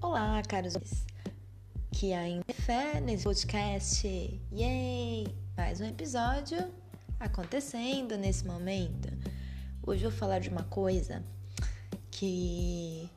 [0.00, 0.74] Olá, caros
[1.90, 4.06] que ainda tem fé nesse podcast.
[4.52, 5.26] Yay!
[5.56, 6.72] Mais um episódio
[7.18, 9.08] acontecendo nesse momento.
[9.84, 11.20] Hoje eu vou falar de uma coisa
[12.12, 13.10] que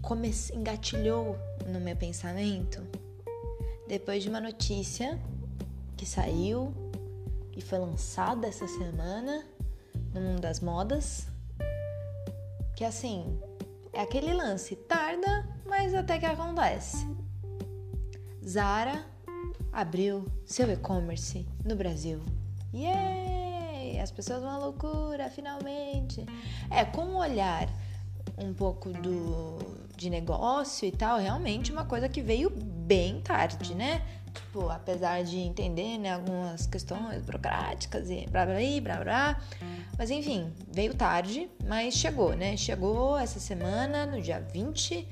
[0.00, 2.80] comece, engatilhou no meu pensamento
[3.88, 5.18] depois de uma notícia
[5.96, 6.72] que saiu
[7.58, 9.44] e foi lançada essa semana
[10.14, 11.26] no mundo das modas.
[12.76, 13.36] Que assim,
[13.92, 17.04] é aquele lance, tarda, mas até que acontece.
[18.46, 19.04] Zara
[19.72, 22.22] abriu seu e-commerce no Brasil.
[22.72, 23.98] Yay!
[23.98, 26.24] As pessoas vão à loucura, finalmente.
[26.70, 27.68] É, com um olhar
[28.38, 29.58] um pouco do,
[29.96, 34.00] de negócio e tal, realmente uma coisa que veio bem tarde, né?
[34.32, 39.40] Tipo, apesar de entender né, algumas questões burocráticas e blá blá blá blá.
[39.96, 42.56] Mas enfim, veio tarde, mas chegou, né?
[42.56, 45.06] Chegou essa semana, no dia 20.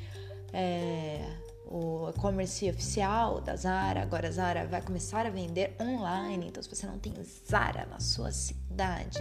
[0.53, 4.03] É, o e-commerce oficial da Zara.
[4.03, 6.47] Agora a Zara vai começar a vender online.
[6.47, 7.12] Então, se você não tem
[7.48, 9.19] Zara na sua cidade,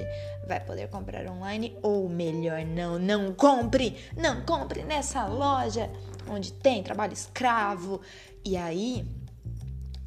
[0.47, 1.75] vai poder comprar online.
[1.81, 3.97] Ou melhor, não, não compre!
[4.15, 5.89] Não compre nessa loja
[6.29, 7.99] onde tem trabalho escravo.
[8.43, 9.05] E aí,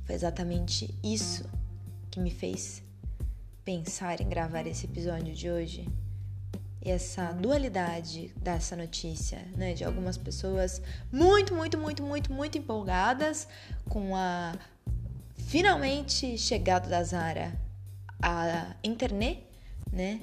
[0.09, 1.45] foi exatamente isso
[2.11, 2.83] que me fez
[3.63, 5.87] pensar em gravar esse episódio de hoje
[6.81, 9.75] essa dualidade dessa notícia, né?
[9.75, 10.81] De algumas pessoas
[11.13, 13.47] muito, muito, muito, muito, muito empolgadas
[13.87, 14.55] com a
[15.47, 17.53] finalmente chegada da Zara
[18.23, 19.45] à internet,
[19.93, 20.21] né?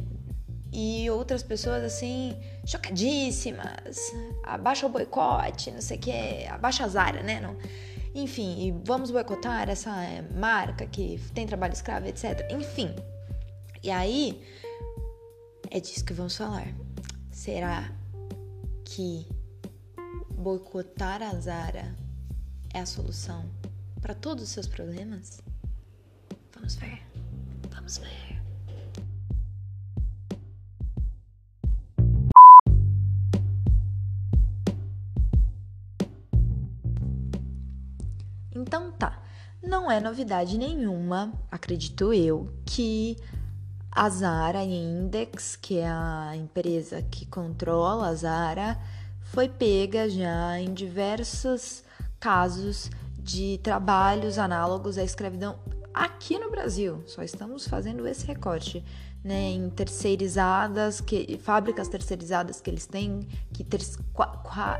[0.73, 3.99] E outras pessoas assim, chocadíssimas,
[4.43, 7.39] abaixa o boicote, não sei o que, abaixa a Zara, né?
[7.39, 7.55] Não,
[8.15, 9.91] enfim, vamos boicotar essa
[10.33, 12.47] marca que tem trabalho escravo, etc.
[12.49, 12.95] Enfim.
[13.83, 14.41] E aí,
[15.69, 16.73] é disso que vamos falar.
[17.29, 17.91] Será
[18.85, 19.27] que
[20.37, 21.93] boicotar a Zara
[22.73, 23.45] é a solução
[24.01, 25.41] para todos os seus problemas?
[26.53, 27.01] Vamos ver.
[27.69, 28.24] Vamos ver.
[38.55, 39.21] Então tá,
[39.61, 43.17] não é novidade nenhuma, acredito eu, que
[43.91, 48.79] a Zara Index, que é a empresa que controla a Zara,
[49.21, 51.83] foi pega já em diversos
[52.19, 55.59] casos de trabalhos análogos à escravidão
[55.93, 57.03] aqui no Brasil.
[57.07, 58.83] Só estamos fazendo esse recorte,
[59.23, 63.81] né, em terceirizadas, que fábricas terceirizadas que eles têm, que ter,
[64.13, 64.79] qua, qua,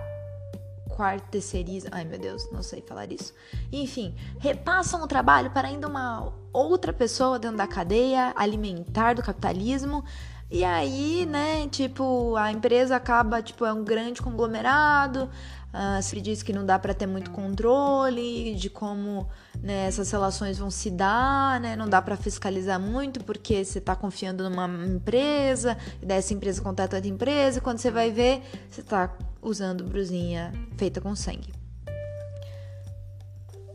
[0.95, 3.33] quarteceriza, ai meu Deus, não sei falar isso.
[3.71, 10.03] Enfim, repassam o trabalho para ainda uma outra pessoa dentro da cadeia alimentar do capitalismo.
[10.49, 15.27] E aí, né, tipo, a empresa acaba, tipo, é um grande conglomerado,
[15.73, 19.27] uh, se diz que não dá para ter muito controle de como
[19.59, 23.95] né, essas relações vão se dar, né, não dá para fiscalizar muito porque você está
[23.95, 28.43] confiando numa empresa, e daí essa empresa contrata outra empresa, e quando você vai ver,
[28.69, 31.51] você está usando brusinha feita com sangue.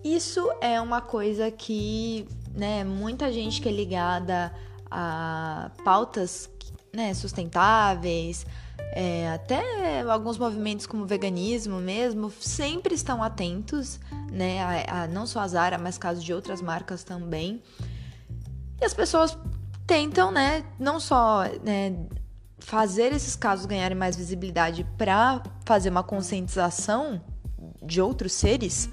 [0.04, 4.52] Isso é uma coisa que, né, muita gente que é ligada
[4.90, 6.48] a pautas
[6.92, 8.46] né, sustentáveis,
[8.92, 14.00] é, até alguns movimentos como veganismo mesmo, sempre estão atentos,
[14.32, 17.62] né, a, a, não só a Zara, mas casos de outras marcas também.
[18.80, 19.36] E as pessoas
[19.86, 21.94] tentam, né, não só né,
[22.58, 27.20] fazer esses casos ganharem mais visibilidade para fazer uma conscientização
[27.82, 28.88] de outros seres,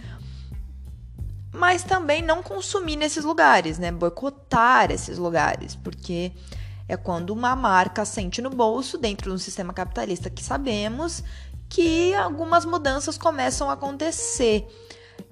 [1.53, 3.91] mas também não consumir nesses lugares, né?
[3.91, 6.31] Boicotar esses lugares, porque
[6.87, 11.23] é quando uma marca sente no bolso, dentro de um sistema capitalista que sabemos,
[11.69, 14.65] que algumas mudanças começam a acontecer.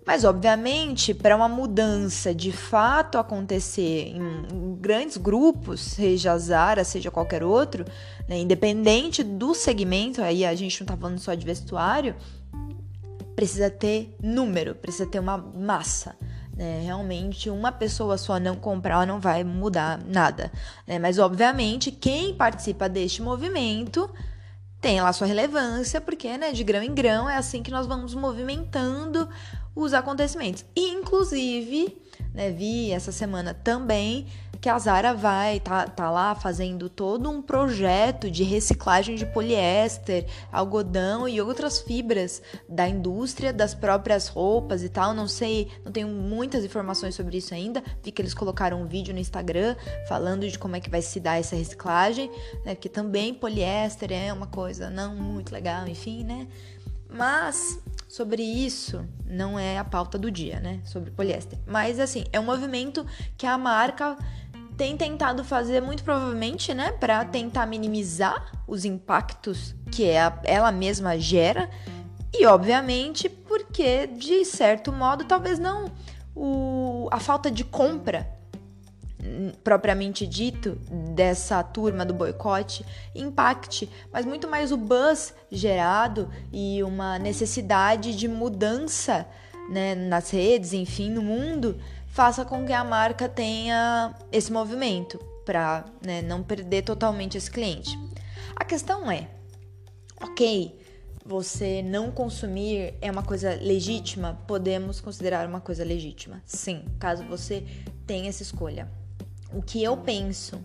[0.06, 7.10] Mas, obviamente, para uma mudança de fato acontecer em grandes grupos, seja a Zara, seja
[7.10, 7.86] qualquer outro,
[8.28, 12.16] né, independente do segmento, aí a gente não está falando só de vestuário,
[13.36, 16.16] precisa ter número, precisa ter uma massa.
[16.56, 16.82] Né?
[16.84, 20.52] Realmente, uma pessoa só não comprar não vai mudar nada.
[20.88, 20.98] Né?
[20.98, 24.10] Mas, obviamente, quem participa deste movimento
[24.80, 28.14] tem lá sua relevância, porque né, de grão em grão é assim que nós vamos
[28.14, 29.28] movimentando
[29.76, 30.64] os acontecimentos.
[30.76, 31.98] E, inclusive,
[32.34, 34.28] né, vi essa semana também
[34.66, 40.26] que a Zara vai tá, tá lá fazendo todo um projeto de reciclagem de poliéster,
[40.52, 45.14] algodão e outras fibras da indústria, das próprias roupas e tal.
[45.14, 47.84] Não sei, não tenho muitas informações sobre isso ainda.
[48.02, 49.76] Vi que eles colocaram um vídeo no Instagram
[50.10, 52.32] falando de como é que vai se dar essa reciclagem,
[52.66, 52.74] né?
[52.74, 56.48] Que também poliéster é uma coisa não muito legal, enfim, né?
[57.08, 60.80] Mas sobre isso não é a pauta do dia, né?
[60.86, 61.60] Sobre poliéster.
[61.68, 63.06] Mas assim, é um movimento
[63.38, 64.18] que a marca
[64.78, 70.06] tem tentado fazer muito provavelmente, né, para tentar minimizar os impactos que
[70.44, 71.70] ela mesma gera.
[72.34, 75.92] E obviamente porque de certo modo talvez não
[76.36, 78.36] o, a falta de compra
[79.64, 80.78] propriamente dito
[81.16, 88.28] dessa turma do boicote impacte, mas muito mais o buzz gerado e uma necessidade de
[88.28, 89.28] mudança
[89.70, 91.80] né, nas redes, enfim, no mundo,
[92.16, 97.96] faça com que a marca tenha esse movimento para né, não perder totalmente esse cliente.
[98.56, 99.30] A questão é,
[100.20, 100.80] ok,
[101.24, 104.40] você não consumir é uma coisa legítima?
[104.48, 107.64] Podemos considerar uma coisa legítima, sim, caso você
[108.08, 108.90] tenha essa escolha
[109.56, 110.62] o que eu penso,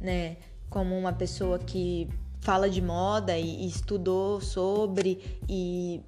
[0.00, 0.36] né,
[0.68, 2.08] como uma pessoa que
[2.40, 6.02] fala de moda e, e estudou sobre e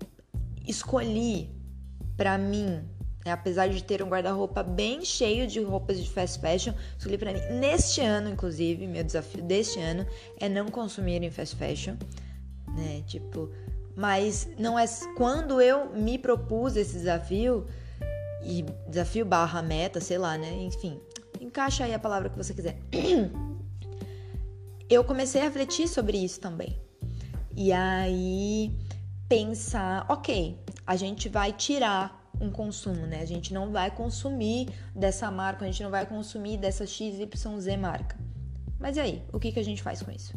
[0.66, 1.50] escolhi
[2.16, 2.84] para mim,
[3.26, 7.32] né, apesar de ter um guarda-roupa bem cheio de roupas de fast fashion, escolhi para
[7.32, 10.06] mim neste ano, inclusive, meu desafio deste ano
[10.38, 11.96] é não consumir em fast fashion,
[12.68, 13.50] né, tipo,
[13.96, 14.84] mas não é
[15.16, 17.66] quando eu me propus esse desafio
[18.44, 21.00] e desafio barra meta, sei lá, né, enfim,
[21.40, 22.78] encaixa aí a palavra que você quiser.
[24.88, 26.78] Eu comecei a refletir sobre isso também.
[27.56, 28.70] E aí
[29.28, 30.56] pensar, ok,
[30.86, 33.20] a gente vai tirar um consumo, né?
[33.20, 38.16] A gente não vai consumir dessa marca, a gente não vai consumir dessa XYZ marca.
[38.78, 40.34] Mas e aí, o que, que a gente faz com isso?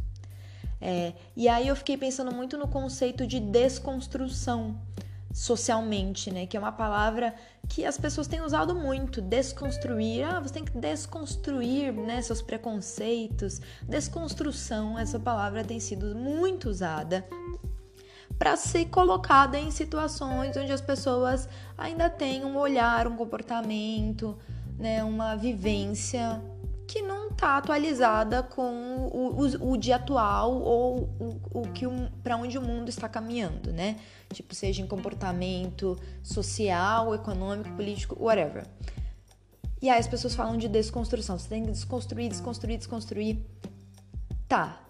[0.81, 4.79] É, e aí eu fiquei pensando muito no conceito de desconstrução
[5.31, 6.45] socialmente, né?
[6.45, 7.35] Que é uma palavra
[7.67, 10.23] que as pessoas têm usado muito, desconstruir.
[10.23, 13.61] Ah, você tem que desconstruir, né, seus preconceitos.
[13.83, 17.25] Desconstrução, essa palavra tem sido muito usada
[18.37, 21.49] para ser colocada em situações onde as pessoas
[21.79, 24.37] ainda têm um olhar, um comportamento,
[24.77, 26.41] né, uma vivência
[26.87, 31.85] que não está atualizada com o, o, o, dia atual ou o, o que
[32.23, 33.97] para onde o mundo está caminhando, né?
[34.33, 38.65] Tipo, seja em comportamento social, econômico, político, whatever.
[39.79, 41.37] E aí as pessoas falam de desconstrução.
[41.37, 43.37] Você tem que desconstruir, desconstruir, desconstruir.
[44.47, 44.81] Tá.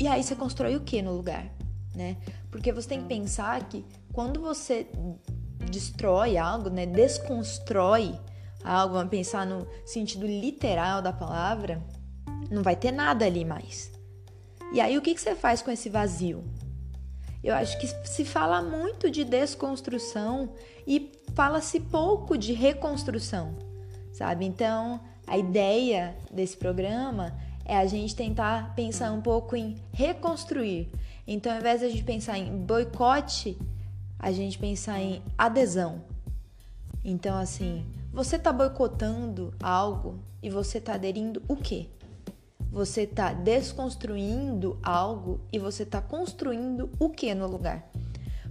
[0.00, 1.52] E aí você constrói o que no lugar,
[1.94, 2.16] né?
[2.50, 4.86] Porque você tem que pensar que quando você
[5.70, 8.18] destrói algo, né, desconstrói
[8.64, 11.82] algo, vamos pensar no sentido literal da palavra,
[12.50, 13.90] não vai ter nada ali mais.
[14.72, 16.44] E aí o que, que você faz com esse vazio?
[17.42, 20.54] Eu acho que se fala muito de desconstrução
[20.86, 23.56] e fala-se pouco de reconstrução,
[24.12, 24.44] sabe?
[24.44, 30.90] Então, a ideia desse programa é a gente tentar pensar um pouco em reconstruir.
[31.26, 33.58] Então, ao invés de a gente pensar em boicote,
[34.22, 36.00] a gente pensar em adesão.
[37.04, 41.88] Então, assim, você está boicotando algo e você está aderindo o quê?
[42.70, 47.90] Você está desconstruindo algo e você está construindo o que no lugar?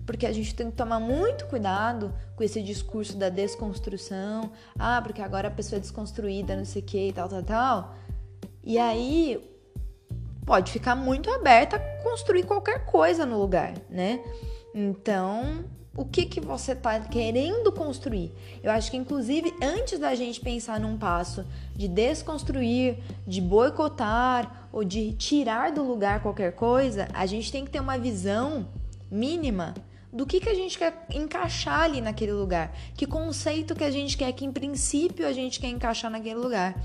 [0.05, 4.51] Porque a gente tem que tomar muito cuidado com esse discurso da desconstrução.
[4.77, 7.95] Ah, porque agora a pessoa é desconstruída, não sei o que e tal, tal, tal.
[8.63, 9.49] E aí
[10.45, 14.21] pode ficar muito aberta a construir qualquer coisa no lugar, né?
[14.73, 18.31] Então, o que, que você está querendo construir.
[18.63, 22.97] Eu acho que, inclusive, antes da gente pensar num passo de desconstruir,
[23.27, 27.97] de boicotar ou de tirar do lugar qualquer coisa, a gente tem que ter uma
[27.97, 28.65] visão
[29.11, 29.73] mínima
[30.13, 34.17] do que, que a gente quer encaixar ali naquele lugar, que conceito que a gente
[34.17, 36.81] quer que, em princípio, a gente quer encaixar naquele lugar.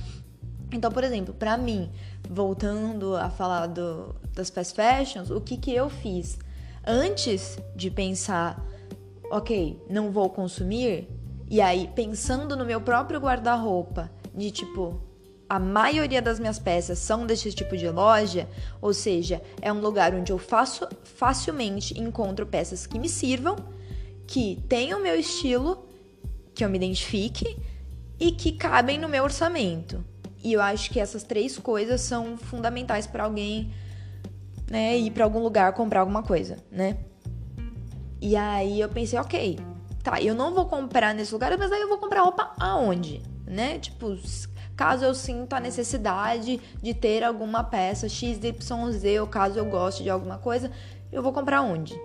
[0.72, 1.90] Então, por exemplo, para mim,
[2.28, 6.38] voltando a falar do, das fast fashions, o que, que eu fiz?
[6.86, 8.64] Antes de pensar
[9.30, 11.08] ok, não vou consumir,
[11.50, 15.00] e aí pensando no meu próprio guarda-roupa, de tipo,
[15.48, 18.48] a maioria das minhas peças são desse tipo de loja,
[18.80, 23.56] ou seja, é um lugar onde eu faço facilmente encontro peças que me sirvam,
[24.26, 25.86] que tenham meu estilo,
[26.54, 27.56] que eu me identifique
[28.18, 30.04] e que cabem no meu orçamento.
[30.42, 33.72] E eu acho que essas três coisas são fundamentais para alguém,
[34.70, 36.98] né, ir para algum lugar comprar alguma coisa, né?
[38.20, 39.58] E aí eu pensei, ok,
[40.02, 43.22] tá, eu não vou comprar nesse lugar, mas aí eu vou comprar roupa aonde?
[43.46, 43.78] né?
[43.78, 44.18] Tipo,
[44.76, 50.10] caso eu sinta a necessidade de ter alguma peça XYZ, ou caso eu goste de
[50.10, 50.70] alguma coisa,
[51.12, 51.98] eu vou comprar onde?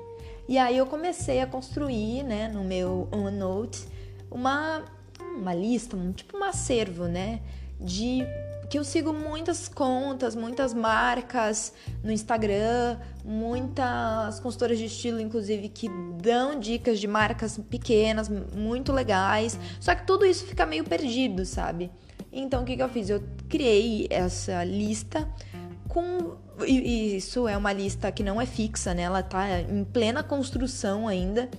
[0.48, 3.88] E aí eu comecei a construir, né, no meu OneNote,
[4.30, 4.84] uma,
[5.20, 7.42] uma lista, um, tipo um acervo, né,
[7.80, 8.24] de
[8.72, 15.90] que eu sigo muitas contas, muitas marcas no Instagram, muitas consultoras de estilo, inclusive, que
[16.22, 19.60] dão dicas de marcas pequenas, muito legais.
[19.78, 21.92] Só que tudo isso fica meio perdido, sabe?
[22.32, 23.10] Então, o que, que eu fiz?
[23.10, 25.28] Eu criei essa lista
[25.90, 26.38] com.
[26.66, 29.02] E isso é uma lista que não é fixa, né?
[29.02, 31.50] Ela tá em plena construção ainda.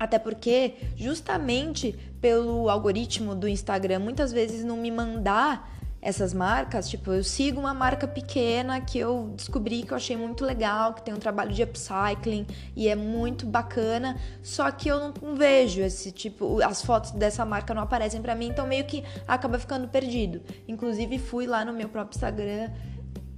[0.00, 5.72] Até porque, justamente pelo algoritmo do Instagram, muitas vezes não me mandar
[6.04, 10.44] essas marcas, tipo, eu sigo uma marca pequena que eu descobri que eu achei muito
[10.44, 12.46] legal, que tem um trabalho de upcycling
[12.76, 17.72] e é muito bacana, só que eu não vejo esse tipo, as fotos dessa marca
[17.72, 20.42] não aparecem para mim, então meio que acaba ficando perdido.
[20.68, 22.70] Inclusive fui lá no meu próprio Instagram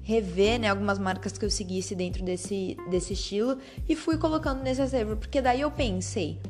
[0.02, 3.58] rever, né, algumas marcas que eu seguisse dentro desse desse estilo
[3.88, 6.40] e fui colocando nesse acervo, porque daí eu pensei,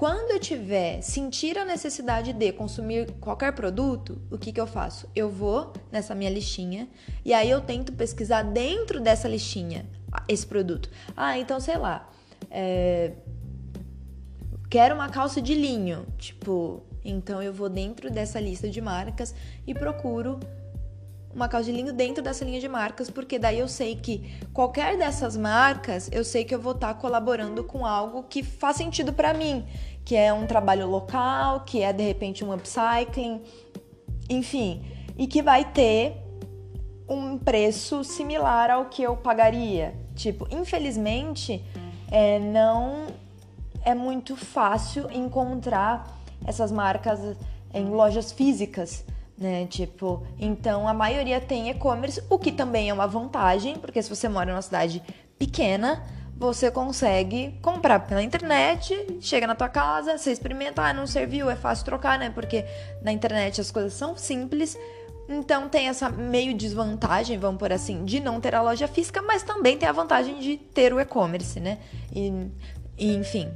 [0.00, 5.06] quando eu tiver sentir a necessidade de consumir qualquer produto, o que, que eu faço?
[5.14, 6.88] Eu vou nessa minha listinha
[7.22, 9.84] e aí eu tento pesquisar dentro dessa listinha
[10.26, 10.88] esse produto.
[11.14, 12.10] Ah, então sei lá,
[12.50, 13.12] é...
[14.70, 19.34] quero uma calça de linho, tipo, então eu vou dentro dessa lista de marcas
[19.66, 20.40] e procuro
[21.34, 24.96] uma calça de linho dentro dessa linha de marcas, porque daí eu sei que qualquer
[24.96, 29.12] dessas marcas, eu sei que eu vou estar tá colaborando com algo que faz sentido
[29.12, 29.64] para mim
[30.10, 33.40] que é um trabalho local, que é de repente um upcycling,
[34.28, 34.84] enfim,
[35.16, 36.16] e que vai ter
[37.08, 39.94] um preço similar ao que eu pagaria.
[40.16, 41.64] Tipo, infelizmente,
[42.10, 43.06] é, não
[43.84, 47.20] é muito fácil encontrar essas marcas
[47.72, 49.04] em lojas físicas,
[49.38, 49.64] né?
[49.66, 54.28] Tipo, então a maioria tem e-commerce, o que também é uma vantagem, porque se você
[54.28, 55.00] mora numa cidade
[55.38, 56.04] pequena,
[56.40, 61.54] você consegue comprar pela internet, chega na tua casa, você experimenta, ah, não serviu, é
[61.54, 62.30] fácil trocar, né?
[62.30, 62.64] Porque
[63.02, 64.74] na internet as coisas são simples.
[65.28, 69.42] Então tem essa meio desvantagem, vamos por assim, de não ter a loja física, mas
[69.42, 71.76] também tem a vantagem de ter o e-commerce, né?
[72.10, 72.32] E,
[72.96, 73.52] e, enfim.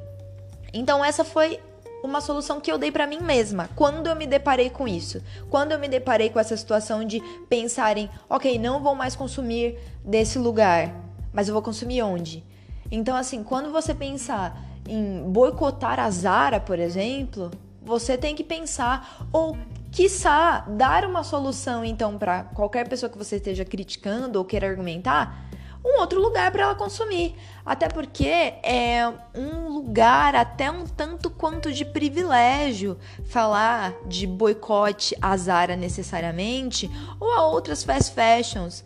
[0.71, 1.59] Então essa foi
[2.03, 3.71] uma solução que eu dei para mim mesma.
[3.75, 7.97] Quando eu me deparei com isso, quando eu me deparei com essa situação de pensar
[7.97, 10.95] em, ok, não vou mais consumir desse lugar,
[11.33, 12.45] mas eu vou consumir onde?
[12.91, 17.50] Então, assim, quando você pensar em boicotar a Zara, por exemplo,
[17.83, 19.57] você tem que pensar ou
[19.91, 25.49] quiçá dar uma solução então para qualquer pessoa que você esteja criticando ou queira argumentar,
[25.85, 27.37] um outro lugar para ela consumir.
[27.64, 35.37] Até porque é um lugar até um tanto quanto de privilégio falar de boicote a
[35.37, 38.83] Zara necessariamente ou a outras fast fashions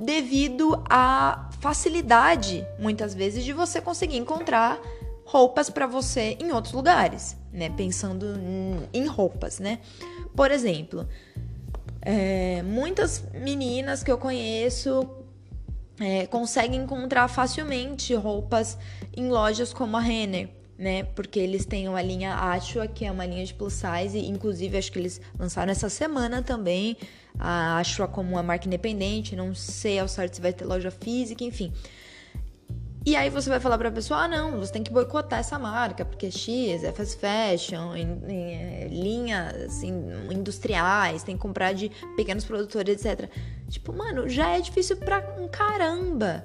[0.00, 4.80] devido à facilidade, muitas vezes, de você conseguir encontrar
[5.24, 7.70] roupas para você em outros lugares, né?
[7.70, 8.26] Pensando
[8.92, 9.78] em roupas, né?
[10.34, 11.06] Por exemplo,
[12.02, 15.08] é, muitas meninas que eu conheço
[16.00, 18.78] é, conseguem encontrar facilmente roupas
[19.14, 20.48] em lojas como a Renner,
[20.80, 21.04] né?
[21.04, 24.90] Porque eles têm uma linha Ashua, que é uma linha de plus size, inclusive acho
[24.90, 26.96] que eles lançaram essa semana também
[27.38, 31.44] a Ashua como uma marca independente, não sei ao certo se vai ter loja física,
[31.44, 31.70] enfim.
[33.04, 35.58] E aí você vai falar para a pessoa, ah não, você tem que boicotar essa
[35.58, 37.94] marca, porque X é fast fashion,
[38.28, 39.92] é, linhas assim,
[40.30, 43.30] industriais, tem que comprar de pequenos produtores, etc.
[43.68, 46.44] Tipo, mano, já é difícil pra um caramba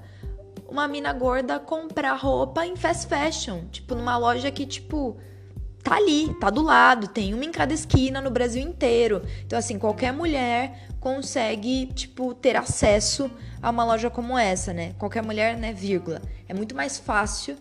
[0.67, 5.17] uma mina gorda comprar roupa em fast fashion, tipo, numa loja que, tipo,
[5.83, 9.21] tá ali, tá do lado, tem uma em cada esquina no Brasil inteiro.
[9.45, 13.29] Então, assim, qualquer mulher consegue, tipo, ter acesso
[13.61, 14.93] a uma loja como essa, né?
[14.97, 16.21] Qualquer mulher, né, vírgula.
[16.47, 17.57] É muito mais fácil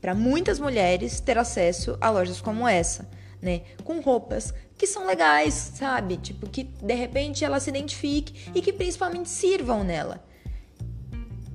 [0.00, 3.08] para muitas mulheres ter acesso a lojas como essa,
[3.42, 3.62] né?
[3.82, 6.16] Com roupas que são legais, sabe?
[6.16, 10.24] Tipo, que de repente ela se identifique e que principalmente sirvam nela.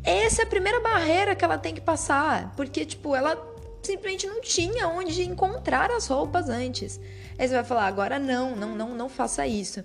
[0.09, 3.37] Essa é a primeira barreira que ela tem que passar, porque, tipo, ela
[3.83, 6.99] simplesmente não tinha onde encontrar as roupas antes.
[7.37, 9.83] Aí você vai falar, agora não, não, não, não faça isso.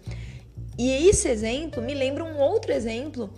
[0.78, 3.30] E esse exemplo me lembra um outro exemplo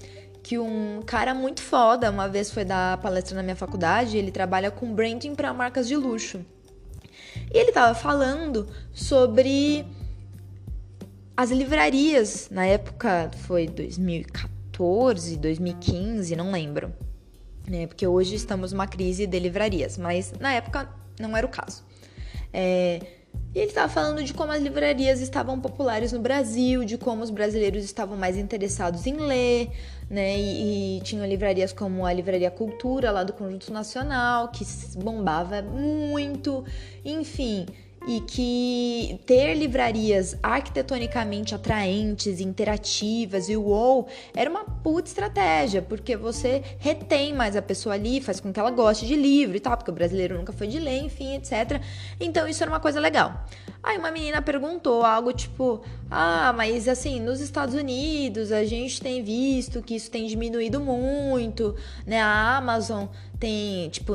[0.45, 4.71] que um cara muito foda uma vez foi dar palestra na minha faculdade, ele trabalha
[4.71, 6.41] com branding para marcas de luxo.
[7.53, 9.85] E ele tava falando sobre
[11.37, 14.56] as livrarias, na época foi 2014,
[15.37, 16.93] 2015, não lembro
[17.69, 17.87] né?
[17.87, 21.85] Porque hoje estamos numa crise de livrarias, mas na época não era o caso.
[22.53, 23.01] É,
[23.55, 27.31] E ele estava falando de como as livrarias estavam populares no Brasil, de como os
[27.31, 29.71] brasileiros estavam mais interessados em ler,
[30.09, 30.39] né?
[30.39, 34.65] E, e tinham livrarias como a Livraria Cultura, lá do Conjunto Nacional, que
[34.97, 36.65] bombava muito,
[37.05, 37.67] enfim
[38.07, 46.63] e que ter livrarias arquitetonicamente atraentes, interativas e uou era uma puta estratégia, porque você
[46.79, 49.91] retém mais a pessoa ali, faz com que ela goste de livro e tal, porque
[49.91, 51.81] o brasileiro nunca foi de ler, enfim, etc.
[52.21, 53.45] Então isso era uma coisa legal.
[53.83, 59.23] Aí uma menina perguntou algo tipo: "Ah, mas assim, nos Estados Unidos a gente tem
[59.23, 61.75] visto que isso tem diminuído muito,
[62.07, 62.21] né?
[62.21, 63.07] A Amazon
[63.39, 64.15] tem, tipo,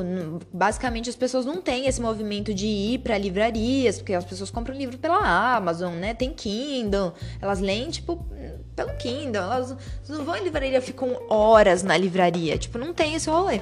[0.52, 4.74] basicamente as pessoas não têm esse movimento de ir para livrarias, porque as pessoas compram
[4.74, 5.18] livro pela
[5.56, 6.14] Amazon, né?
[6.14, 8.26] Tem Kindle, elas leem, tipo,
[8.74, 9.76] pelo Kindle, elas
[10.08, 13.60] não vão em livraria, ficam horas na livraria, tipo, não tem esse rolê.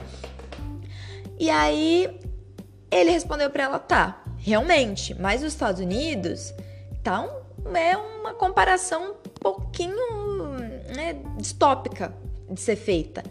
[1.38, 2.18] E aí
[2.90, 6.52] ele respondeu para ela, tá, realmente, mas os Estados Unidos
[7.02, 7.39] tá um,
[7.74, 10.52] é uma comparação um pouquinho
[10.94, 12.14] né, distópica
[12.48, 13.22] de ser feita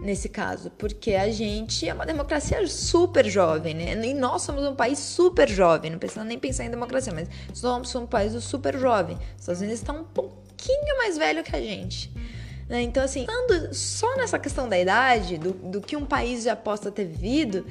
[0.00, 3.92] nesse caso, porque a gente é uma democracia super jovem, né?
[4.04, 7.94] E nós somos um país super jovem, não precisa nem pensar em democracia, mas somos
[7.94, 9.16] um país super jovem.
[9.16, 12.12] Os Estados Unidos estão um pouquinho mais velho que a gente.
[12.68, 12.82] Né?
[12.82, 13.26] Então, assim,
[13.72, 17.66] só nessa questão da idade, do, do que um país já possa ter vivido,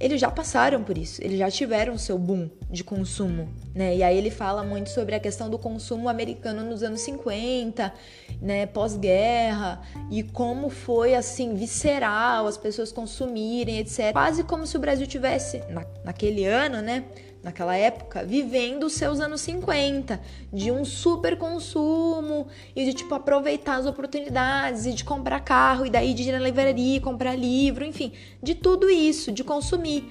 [0.00, 3.94] eles já passaram por isso, eles já tiveram seu boom de consumo, né?
[3.96, 7.92] E aí ele fala muito sobre a questão do consumo americano nos anos 50,
[8.40, 14.12] né, pós-guerra, e como foi assim visceral as pessoas consumirem, etc.
[14.12, 17.04] Quase como se o Brasil tivesse na, naquele ano, né,
[17.42, 20.20] naquela época, vivendo os seus anos 50,
[20.52, 25.90] de um super consumo e de tipo aproveitar as oportunidades e de comprar carro e
[25.90, 30.10] daí de ir na livraria, comprar livro, enfim, de tudo isso, de consumir.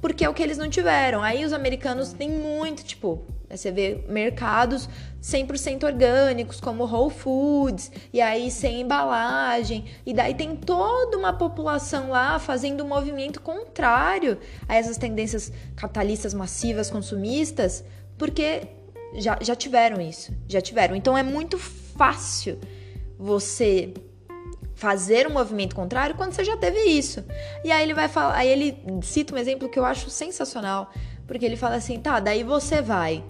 [0.00, 1.22] Porque é o que eles não tiveram.
[1.22, 4.88] Aí os americanos têm muito, tipo, você vê mercados
[5.24, 12.10] 100% orgânicos, como Whole Foods, e aí sem embalagem, e daí tem toda uma população
[12.10, 14.36] lá fazendo um movimento contrário
[14.68, 17.82] a essas tendências capitalistas massivas, consumistas,
[18.18, 18.68] porque
[19.14, 20.94] já, já tiveram isso, já tiveram.
[20.94, 22.60] Então é muito fácil
[23.18, 23.94] você
[24.74, 27.24] fazer um movimento contrário quando você já teve isso.
[27.64, 30.92] E aí ele vai falar, aí ele cita um exemplo que eu acho sensacional,
[31.26, 33.24] porque ele fala assim: "Tá, daí você vai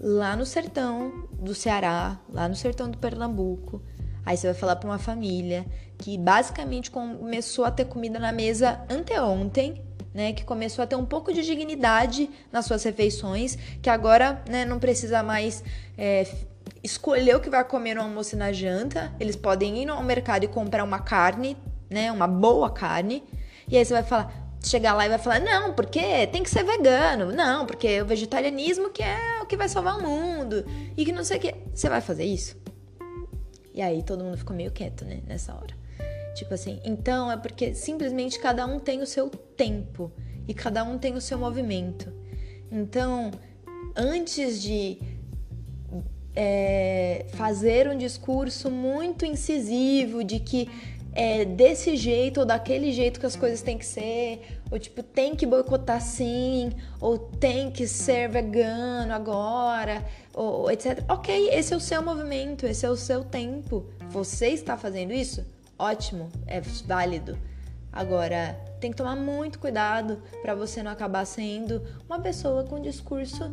[0.00, 3.82] lá no sertão do Ceará, lá no sertão do Pernambuco.
[4.24, 8.80] Aí você vai falar para uma família que basicamente começou a ter comida na mesa
[8.88, 9.82] anteontem,
[10.14, 14.64] né, que começou a ter um pouco de dignidade nas suas refeições, que agora né,
[14.64, 15.62] não precisa mais
[15.96, 16.26] é,
[16.82, 19.12] escolher o que vai comer no almoço e na janta.
[19.18, 21.56] Eles podem ir ao mercado e comprar uma carne,
[21.90, 23.24] né, uma boa carne.
[23.68, 26.64] E aí você vai falar, chegar lá e vai falar: não, porque tem que ser
[26.64, 30.64] vegano, não, porque o vegetarianismo que é o que vai salvar o mundo,
[30.96, 31.54] e que não sei o que.
[31.74, 32.56] Você vai fazer isso?
[33.74, 35.76] E aí todo mundo ficou meio quieto, né, nessa hora.
[36.34, 40.12] Tipo assim, então é porque simplesmente cada um tem o seu tempo
[40.46, 42.12] e cada um tem o seu movimento.
[42.70, 43.30] Então,
[43.96, 44.98] antes de
[46.34, 50.68] é, fazer um discurso muito incisivo de que
[51.18, 55.34] é desse jeito ou daquele jeito que as coisas têm que ser, ou tipo, tem
[55.34, 61.02] que boicotar sim, ou tem que ser vegano agora, ou etc.
[61.08, 63.84] Ok, esse é o seu movimento, esse é o seu tempo.
[64.10, 65.44] Você está fazendo isso?
[65.76, 67.36] Ótimo, é válido.
[67.92, 73.52] Agora, tem que tomar muito cuidado para você não acabar sendo uma pessoa com discurso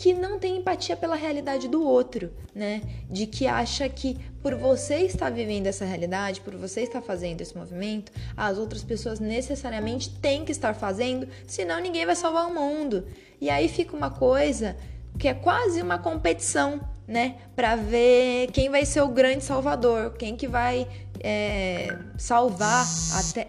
[0.00, 2.80] que não tem empatia pela realidade do outro, né?
[3.10, 7.54] De que acha que por você estar vivendo essa realidade, por você estar fazendo esse
[7.54, 13.06] movimento, as outras pessoas necessariamente têm que estar fazendo, senão ninguém vai salvar o mundo.
[13.38, 14.74] E aí fica uma coisa
[15.18, 17.36] que é quase uma competição, né?
[17.54, 20.88] Para ver quem vai ser o grande salvador, quem que vai
[21.22, 22.86] é, salvar
[23.18, 23.48] até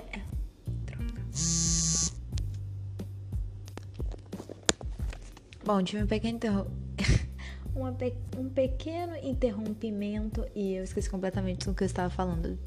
[5.63, 6.65] Bom, tive um pequeno interrom...
[7.97, 8.13] pe...
[8.35, 12.57] um pequeno interrompimento e eu esqueci completamente do que eu estava falando.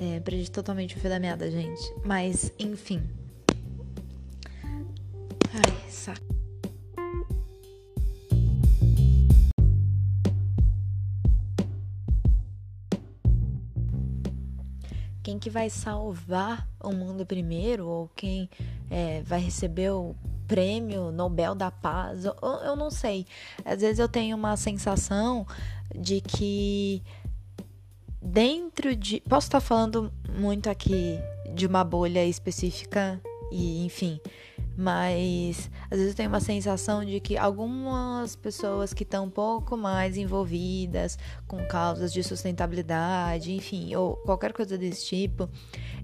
[0.00, 1.82] É, perdi totalmente o fio da meada, gente.
[2.02, 3.02] Mas, enfim.
[5.52, 6.24] Ai, saco.
[15.22, 18.48] Quem que vai salvar o mundo primeiro ou quem
[18.90, 20.16] é, vai receber o
[20.52, 23.26] prêmio Nobel da Paz, eu, eu não sei.
[23.64, 25.46] Às vezes eu tenho uma sensação
[25.98, 27.02] de que
[28.20, 29.22] dentro de.
[29.22, 31.18] Posso estar falando muito aqui
[31.54, 33.18] de uma bolha específica
[33.50, 34.20] e enfim.
[34.76, 39.74] Mas às vezes eu tenho uma sensação de que algumas pessoas que estão um pouco
[39.74, 45.48] mais envolvidas com causas de sustentabilidade, enfim, ou qualquer coisa desse tipo,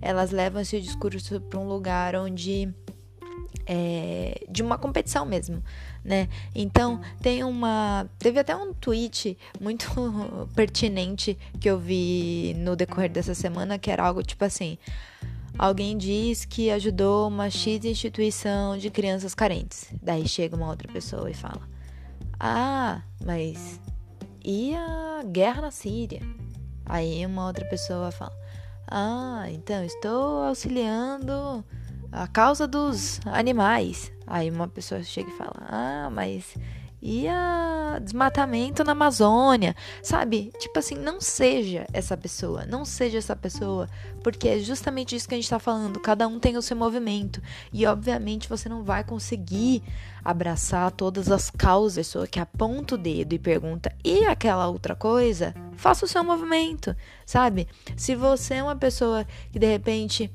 [0.01, 2.75] elas levam esse discurso para um lugar onde
[3.67, 5.63] é, de uma competição mesmo,
[6.05, 6.29] né?
[6.55, 9.89] Então tem uma, teve até um tweet muito
[10.55, 14.79] pertinente que eu vi no decorrer dessa semana que era algo tipo assim:
[15.59, 19.89] Alguém diz que ajudou uma X instituição de crianças carentes.
[20.01, 21.61] Daí chega uma outra pessoa e fala:
[22.39, 23.81] Ah, mas
[24.45, 26.23] e a guerra na Síria?
[26.87, 28.33] Aí uma outra pessoa fala:
[28.87, 31.65] Ah, então estou auxiliando
[32.13, 34.13] a causa dos animais.
[34.27, 36.55] Aí uma pessoa chega e fala: Ah, mas
[37.01, 40.53] e a desmatamento na Amazônia, sabe?
[40.59, 43.89] Tipo assim, não seja essa pessoa, não seja essa pessoa,
[44.23, 46.01] porque é justamente isso que a gente tá falando.
[46.01, 47.41] Cada um tem o seu movimento
[47.73, 49.83] e, obviamente, você não vai conseguir
[50.25, 52.09] abraçar todas as causas.
[52.09, 55.55] Pessoa que aponta o dedo e pergunta, e aquela outra coisa?
[55.77, 57.69] Faça o seu movimento, sabe?
[57.97, 60.33] Se você é uma pessoa que de repente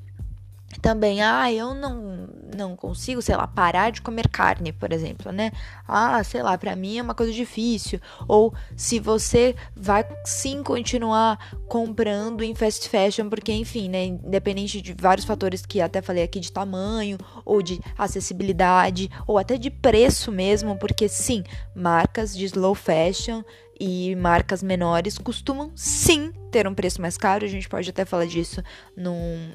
[0.82, 5.52] também, ah, eu não, não consigo, sei lá, parar de comer carne, por exemplo, né?
[5.88, 8.00] Ah, sei lá, para mim é uma coisa difícil.
[8.28, 14.06] Ou se você vai sim continuar comprando em fast fashion, porque, enfim, né?
[14.06, 19.58] Independente de vários fatores que até falei aqui de tamanho, ou de acessibilidade, ou até
[19.58, 21.44] de preço mesmo, porque sim,
[21.76, 23.44] marcas de slow fashion
[23.80, 27.46] e marcas menores costumam sim ter um preço mais caro.
[27.46, 28.64] A gente pode até falar disso
[28.96, 29.52] num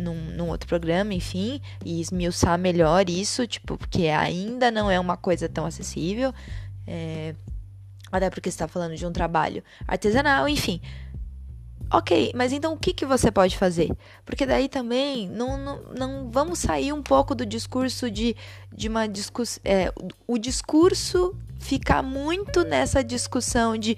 [0.00, 5.16] num, num, outro programa, enfim, e esmiuçar melhor isso, tipo, porque ainda não é uma
[5.16, 6.32] coisa tão acessível.
[6.86, 7.34] É,
[8.10, 10.80] até porque está falando de um trabalho artesanal, enfim.
[11.90, 13.90] Ok, mas então o que, que você pode fazer?
[14.24, 18.36] Porque daí também não, não, não vamos sair um pouco do discurso de,
[18.74, 19.60] de uma discussão.
[19.64, 19.90] É,
[20.26, 23.96] o discurso ficar muito nessa discussão de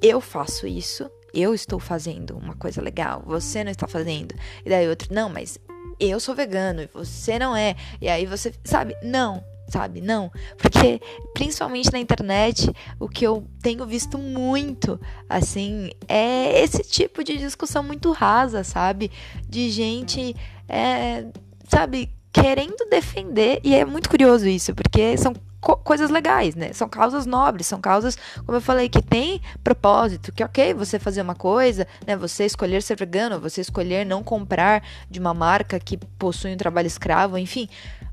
[0.00, 4.34] eu faço isso, eu estou fazendo uma coisa legal, você não está fazendo.
[4.64, 5.58] E daí outro, não, mas
[5.98, 7.76] eu sou vegano e você não é.
[8.00, 8.96] E aí você, sabe?
[9.02, 10.00] Não, sabe?
[10.00, 10.30] Não.
[10.58, 11.00] Porque,
[11.34, 17.82] principalmente na internet, o que eu tenho visto muito, assim, é esse tipo de discussão
[17.82, 19.10] muito rasa, sabe?
[19.48, 20.34] De gente,
[20.68, 21.26] é,
[21.68, 23.60] sabe, querendo defender.
[23.62, 26.72] E é muito curioso isso, porque são co coisas legais, né?
[26.72, 31.22] São causas nobres, são causas, como eu falei, que tem propósito, que ok você fazer
[31.22, 32.16] uma coisa, né?
[32.16, 36.88] Você escolher ser vegano, você escolher não comprar de uma marca que possui um trabalho
[36.88, 37.68] escravo, enfim.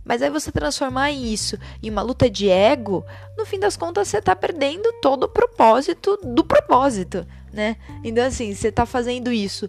[0.05, 3.03] Mas aí você transformar isso em uma luta de ego,
[3.35, 7.77] no fim das contas você tá perdendo todo o propósito do propósito, né?
[8.03, 9.67] Então assim, você tá fazendo isso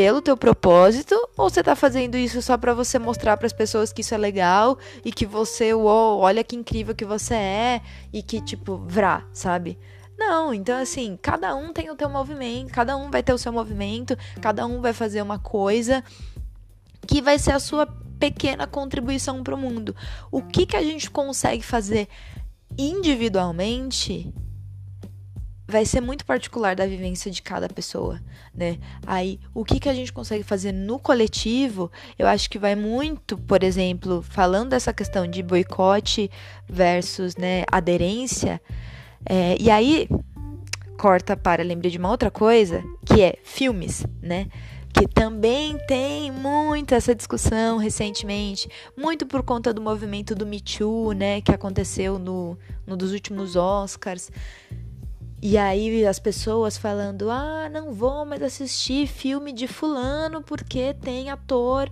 [0.00, 3.92] pelo teu propósito ou você tá fazendo isso só para você mostrar para as pessoas
[3.92, 8.22] que isso é legal e que você, uou, olha que incrível que você é e
[8.22, 9.78] que tipo, vrá, sabe?
[10.16, 13.52] Não, então assim, cada um tem o teu movimento, cada um vai ter o seu
[13.52, 16.02] movimento, cada um vai fazer uma coisa
[17.06, 17.86] que vai ser a sua
[18.18, 19.94] pequena contribuição para o mundo.
[20.32, 22.08] O que que a gente consegue fazer
[22.78, 24.32] individualmente
[25.70, 28.20] vai ser muito particular da vivência de cada pessoa,
[28.54, 28.78] né?
[29.06, 33.38] Aí, o que, que a gente consegue fazer no coletivo, eu acho que vai muito,
[33.38, 36.30] por exemplo, falando dessa questão de boicote
[36.68, 38.60] versus, né, aderência,
[39.24, 40.08] é, e aí
[40.98, 44.48] corta para, lembrei de uma outra coisa, que é filmes, né?
[44.92, 51.12] que também tem muito essa discussão recentemente, muito por conta do movimento do Me Too,
[51.12, 54.30] né, que aconteceu no, no dos últimos Oscars,
[55.42, 61.30] e aí as pessoas falando: "Ah, não vou mais assistir filme de fulano porque tem
[61.30, 61.90] ator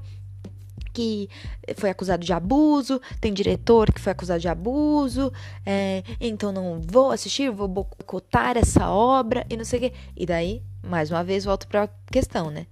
[0.99, 1.29] que
[1.77, 5.33] foi acusado de abuso, tem diretor que foi acusado de abuso,
[5.65, 9.93] é, então não vou assistir, vou boicotar essa obra e não sei o quê.
[10.17, 12.67] E daí, mais uma vez, volto para a questão, né?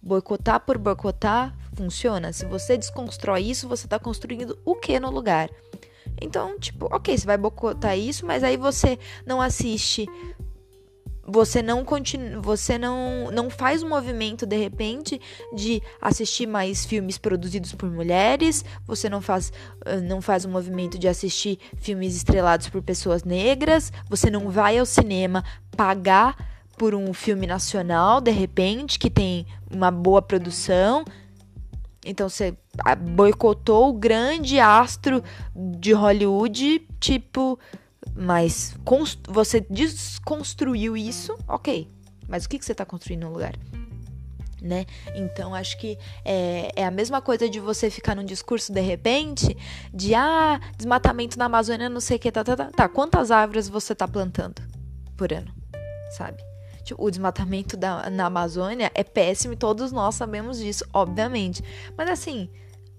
[0.00, 2.32] Boicotar por boicotar funciona.
[2.32, 5.50] Se você desconstrói isso, você está construindo o que no lugar?
[6.20, 10.06] Então, tipo, ok, você vai boicotar isso, mas aí você não assiste
[11.30, 15.20] você não continua, você não não faz um movimento de repente
[15.54, 19.52] de assistir mais filmes produzidos por mulheres, você não faz
[20.02, 24.86] não faz um movimento de assistir filmes estrelados por pessoas negras, você não vai ao
[24.86, 25.44] cinema
[25.76, 26.36] pagar
[26.76, 31.04] por um filme nacional de repente que tem uma boa produção,
[32.04, 32.56] então você
[33.14, 35.22] boicotou o grande astro
[35.54, 37.58] de Hollywood, tipo,
[38.14, 38.74] mas
[39.28, 41.88] você desconstruiu isso, ok.
[42.26, 43.54] Mas o que, que você está construindo no lugar?
[44.62, 44.84] né?
[45.14, 49.56] Então acho que é, é, a mesma coisa de você ficar num discurso de repente
[49.92, 52.70] de ah, desmatamento na Amazônia, não sei o que, tá, tá, tá.
[52.70, 54.60] Tá, quantas árvores você tá plantando
[55.16, 55.50] por ano,
[56.10, 56.49] sabe?
[56.98, 61.62] O desmatamento da, na Amazônia é péssimo e todos nós sabemos disso, obviamente.
[61.96, 62.48] Mas assim,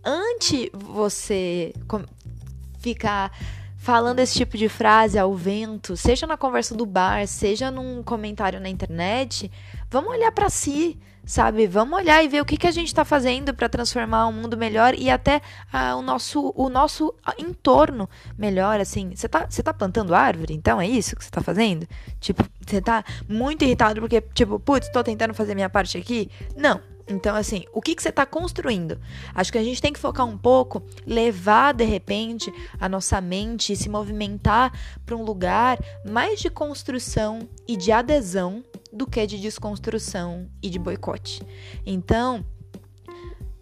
[0.04, 1.74] antes você
[2.80, 3.32] ficar
[3.78, 8.60] falando esse tipo de frase ao vento, seja na conversa do bar, seja num comentário
[8.60, 9.52] na internet,
[9.90, 11.00] vamos olhar para si,
[11.32, 11.66] sabe?
[11.66, 14.58] Vamos olhar e ver o que, que a gente está fazendo para transformar um mundo
[14.58, 15.42] melhor e até
[15.72, 19.16] ah, o, nosso, o nosso entorno melhor, assim.
[19.16, 20.54] Você tá, você tá plantando árvore?
[20.54, 21.88] Então é isso que você tá fazendo?
[22.20, 26.30] Tipo, você tá muito irritado porque, tipo, putz, tô tentando fazer minha parte aqui?
[26.54, 26.82] Não.
[27.12, 29.00] Então, assim, o que, que você está construindo?
[29.36, 33.74] Acho que a gente tem que focar um pouco, levar de repente a nossa mente
[33.74, 34.72] e se movimentar
[35.06, 40.80] para um lugar mais de construção e de adesão do que de desconstrução e de
[40.80, 41.42] boicote.
[41.86, 42.46] Então,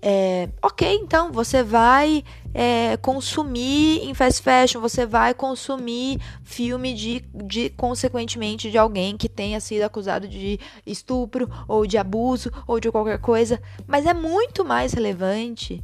[0.02, 7.26] é, ok, então você vai é, consumir em fast fashion, você vai consumir filme de,
[7.46, 12.92] de, consequentemente, de alguém que tenha sido acusado de estupro ou de abuso ou de
[12.92, 15.84] qualquer coisa, mas é muito mais relevante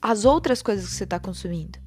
[0.00, 1.84] as outras coisas que você está consumindo.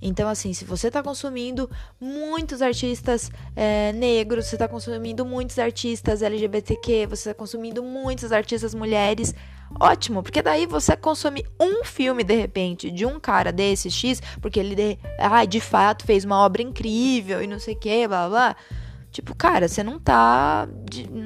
[0.00, 1.68] Então, assim, se você está consumindo
[2.00, 8.74] muitos artistas é, negros, você está consumindo muitos artistas LGBTQ, você está consumindo muitos artistas
[8.74, 9.34] mulheres,
[9.78, 14.58] ótimo, porque daí você consome um filme de repente de um cara desse X, porque
[14.58, 18.28] ele de, ah, de fato fez uma obra incrível e não sei o que, blá
[18.28, 18.56] blá.
[19.10, 20.68] Tipo, cara, você não tá,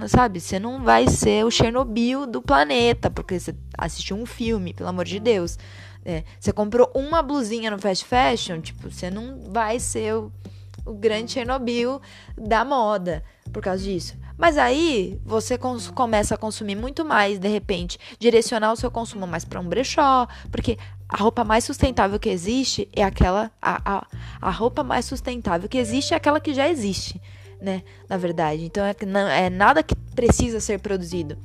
[0.08, 4.88] sabe, você não vai ser o Chernobyl do planeta, porque você assistiu um filme, pelo
[4.88, 5.58] amor de Deus.
[6.04, 10.32] É, você comprou uma blusinha no fast fashion, tipo, você não vai ser o,
[10.86, 12.00] o grande Chernobyl
[12.36, 14.16] da moda por causa disso.
[14.42, 15.56] Mas aí você
[15.94, 20.26] começa a consumir muito mais, de repente, direcionar o seu consumo mais para um brechó,
[20.50, 20.76] porque
[21.08, 23.52] a roupa mais sustentável que existe é aquela.
[23.62, 24.06] A, a,
[24.40, 27.22] a roupa mais sustentável que existe é aquela que já existe,
[27.60, 27.84] né?
[28.08, 28.64] Na verdade.
[28.64, 31.38] Então é, não, é nada que precisa ser produzido.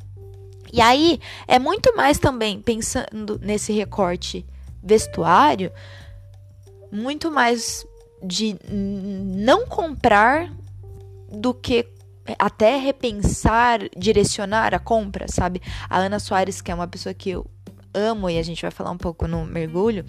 [0.74, 4.44] E aí é muito mais também pensando nesse recorte
[4.82, 5.72] vestuário,
[6.92, 7.86] muito mais
[8.24, 10.52] de não comprar
[11.30, 11.96] do que
[12.38, 15.62] até repensar, direcionar a compra, sabe?
[15.90, 17.46] A Ana Soares, que é uma pessoa que eu
[17.94, 20.06] amo e a gente vai falar um pouco no mergulho,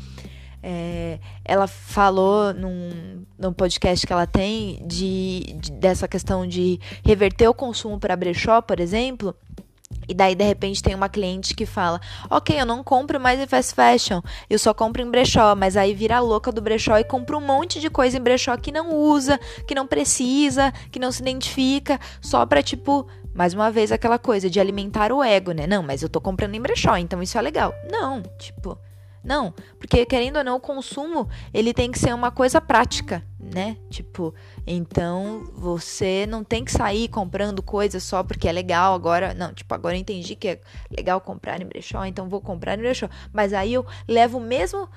[0.62, 7.48] é, ela falou num, num podcast que ela tem de, de dessa questão de reverter
[7.48, 9.34] o consumo para brechó, por exemplo,
[10.08, 13.46] e daí, de repente, tem uma cliente que fala: Ok, eu não compro mais em
[13.46, 15.54] fast fashion, eu só compro em brechó.
[15.54, 18.56] Mas aí vira a louca do brechó e compra um monte de coisa em brechó
[18.56, 23.70] que não usa, que não precisa, que não se identifica, só pra, tipo, mais uma
[23.70, 25.66] vez aquela coisa de alimentar o ego, né?
[25.66, 27.74] Não, mas eu tô comprando em brechó, então isso é legal.
[27.90, 28.78] Não, tipo.
[29.28, 33.76] Não, porque querendo ou não, o consumo ele tem que ser uma coisa prática, né?
[33.90, 34.34] Tipo,
[34.66, 39.34] então você não tem que sair comprando coisas só porque é legal agora.
[39.34, 40.60] Não, tipo, agora eu entendi que é
[40.90, 43.06] legal comprar em brechó, então vou comprar em brechó.
[43.30, 44.88] Mas aí eu levo o mesmo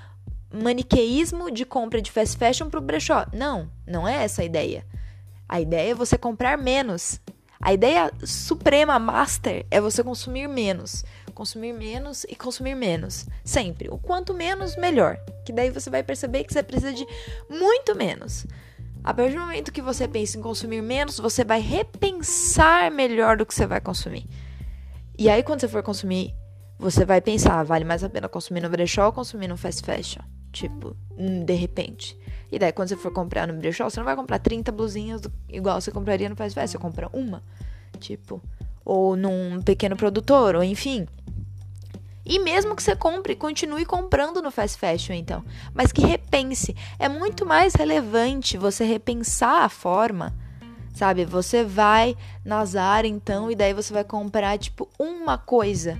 [0.49, 3.25] maniqueísmo de compra de fast fashion pro brechó.
[3.33, 4.85] Não, não é essa a ideia.
[5.49, 7.19] A ideia é você comprar menos.
[7.61, 11.03] A ideia suprema master é você consumir menos
[11.41, 13.25] consumir menos e consumir menos.
[13.43, 13.89] Sempre.
[13.89, 15.17] O quanto menos, melhor.
[15.43, 17.03] Que daí você vai perceber que você precisa de
[17.49, 18.45] muito menos.
[19.03, 23.45] A partir do momento que você pensa em consumir menos, você vai repensar melhor do
[23.45, 24.27] que você vai consumir.
[25.17, 26.31] E aí, quando você for consumir,
[26.77, 29.83] você vai pensar: ah, vale mais a pena consumir no brechó ou consumir no fast
[29.83, 30.21] fashion?
[30.51, 32.15] Tipo, hum, de repente.
[32.51, 35.81] E daí, quando você for comprar no brechó, você não vai comprar 30 blusinhas igual
[35.81, 36.73] você compraria no fast fashion.
[36.73, 37.41] Você compra uma.
[37.99, 38.39] Tipo,
[38.85, 41.07] ou num pequeno produtor, ou enfim.
[42.25, 45.43] E mesmo que você compre, continue comprando no fast fashion, então.
[45.73, 46.75] Mas que repense.
[46.99, 50.33] É muito mais relevante você repensar a forma,
[50.93, 51.25] sabe?
[51.25, 55.97] Você vai na Zara, então, e daí você vai comprar, tipo, uma coisa.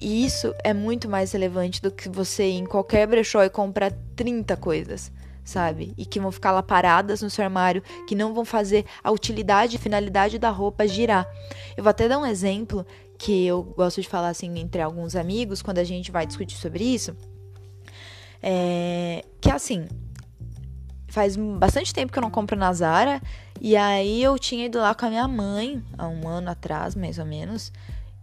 [0.00, 3.90] E isso é muito mais relevante do que você ir em qualquer brechó e comprar
[4.14, 5.10] 30 coisas,
[5.42, 5.94] sabe?
[5.96, 9.76] E que vão ficar lá paradas no seu armário, que não vão fazer a utilidade
[9.76, 11.26] e finalidade da roupa girar.
[11.74, 12.84] Eu vou até dar um exemplo
[13.18, 16.84] que eu gosto de falar assim entre alguns amigos quando a gente vai discutir sobre
[16.84, 17.16] isso.
[18.42, 19.86] É, que assim,
[21.08, 23.22] faz bastante tempo que eu não compro na Zara.
[23.60, 27.18] E aí eu tinha ido lá com a minha mãe, há um ano atrás, mais
[27.18, 27.72] ou menos.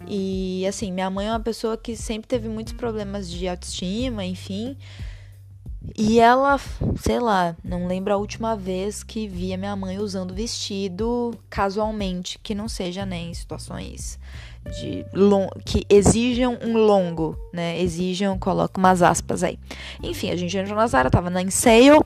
[0.08, 4.77] E assim, minha mãe é uma pessoa que sempre teve muitos problemas de autoestima, enfim.
[5.97, 6.58] E ela,
[7.01, 12.56] sei lá, não lembro a última vez que via minha mãe usando vestido casualmente, que
[12.56, 14.17] não seja nem né, situações
[14.80, 17.80] de long, que exijam um longo, né?
[17.82, 19.60] Exijam, coloco umas aspas aí.
[20.02, 21.99] Enfim, a gente entrou na Zara, tava na sale,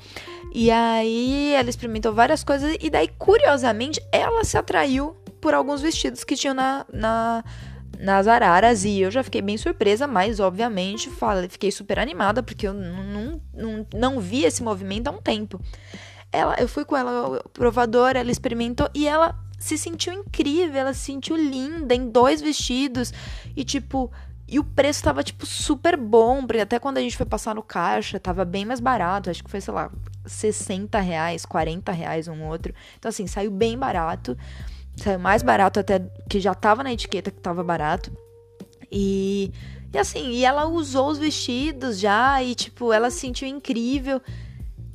[0.54, 6.24] e aí ela experimentou várias coisas, e daí, curiosamente, ela se atraiu por alguns vestidos
[6.24, 7.44] que tinham na, na
[8.00, 12.68] nas araras e eu já fiquei bem surpresa, mas obviamente falei, fiquei super animada porque
[12.68, 15.60] eu não, não, não vi esse movimento há um tempo.
[16.32, 21.02] Ela, eu fui com ela provadora, ela experimentou e ela se sentiu incrível, ela se
[21.02, 23.14] sentiu linda em dois vestidos
[23.56, 24.12] e tipo,
[24.48, 27.62] e o preço tava tipo super bom, porque até quando a gente foi passar no
[27.62, 29.92] caixa, tava bem mais barato, acho que foi, sei lá,
[30.26, 32.74] 60 reais, 40 reais um outro.
[32.98, 34.38] Então assim, saiu bem barato.
[34.96, 38.12] Saiu mais barato até que já tava na etiqueta que tava barato.
[38.92, 39.52] E,
[39.94, 44.22] e assim, e ela usou os vestidos já e tipo, ela se sentiu incrível.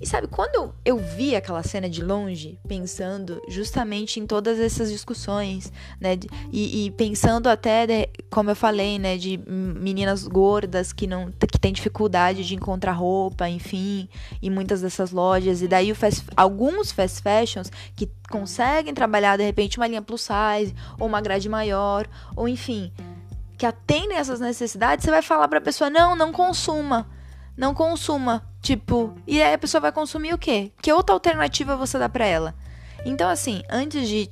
[0.03, 5.73] E sabe, quando eu, vi aquela cena de longe, pensando justamente em todas essas discussões,
[6.01, 6.19] né?
[6.51, 9.17] E, e pensando até, de, como eu falei, né?
[9.17, 14.09] De meninas gordas que não que têm dificuldade de encontrar roupa, enfim,
[14.43, 15.63] em muitas dessas lojas.
[15.63, 20.75] E daí fast, alguns fast fashions que conseguem trabalhar, de repente, uma linha plus size,
[20.99, 22.93] ou uma grade maior, ou enfim,
[23.57, 27.07] que atendem essas necessidades, você vai falar para a pessoa: não, não consuma
[27.57, 28.47] não consuma.
[28.61, 30.73] Tipo, e aí a pessoa vai consumir o quê?
[30.81, 32.55] Que outra alternativa você dá para ela?
[33.05, 34.31] Então, assim, antes de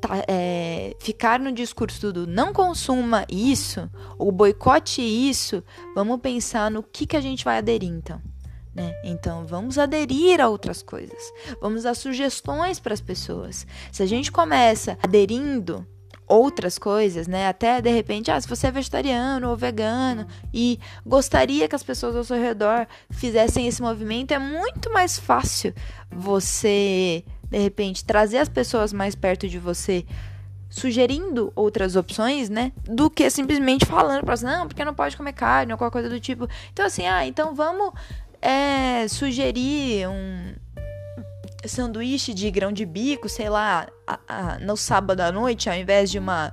[0.00, 5.62] tá, é, ficar no discurso do não consuma isso, ou boicote isso,
[5.94, 8.20] vamos pensar no que, que a gente vai aderir então.
[8.74, 8.92] Né?
[9.04, 11.32] Então, vamos aderir a outras coisas.
[11.60, 13.66] Vamos dar sugestões para as pessoas.
[13.92, 15.86] Se a gente começa aderindo
[16.26, 17.48] outras coisas, né?
[17.48, 22.16] Até de repente, ah, se você é vegetariano ou vegano e gostaria que as pessoas
[22.16, 25.74] ao seu redor fizessem esse movimento, é muito mais fácil
[26.10, 30.04] você, de repente, trazer as pessoas mais perto de você
[30.70, 32.72] sugerindo outras opções, né?
[32.84, 36.18] Do que simplesmente falando para não, porque não pode comer carne ou qualquer coisa do
[36.18, 36.48] tipo.
[36.72, 37.92] Então, assim, ah, então vamos
[38.42, 40.54] é, sugerir um,
[41.66, 46.10] sanduíche de grão de bico, sei lá, a, a, no sábado à noite, ao invés
[46.10, 46.52] de uma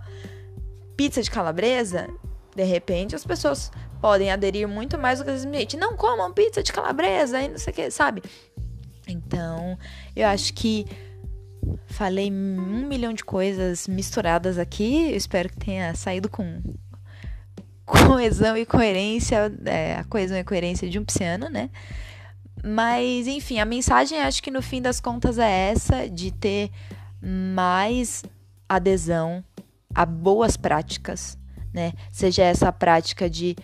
[0.95, 2.07] pizza de calabresa,
[2.55, 3.71] de repente as pessoas
[4.01, 7.71] podem aderir muito mais do que simplesmente não comam pizza de calabresa e não sei
[7.71, 8.23] o que, sabe?
[9.07, 9.77] Então,
[10.15, 10.85] eu acho que
[11.85, 15.11] falei um milhão de coisas misturadas aqui.
[15.11, 16.61] Eu espero que tenha saído com
[17.85, 21.69] coesão e coerência, é, a coesão e coerência de um pisciano, né?
[22.63, 26.69] Mas, enfim, a mensagem acho que no fim das contas é essa: de ter
[27.21, 28.23] mais
[28.67, 29.43] adesão
[29.93, 31.37] a boas práticas,
[31.73, 31.93] né?
[32.11, 33.55] Seja essa prática de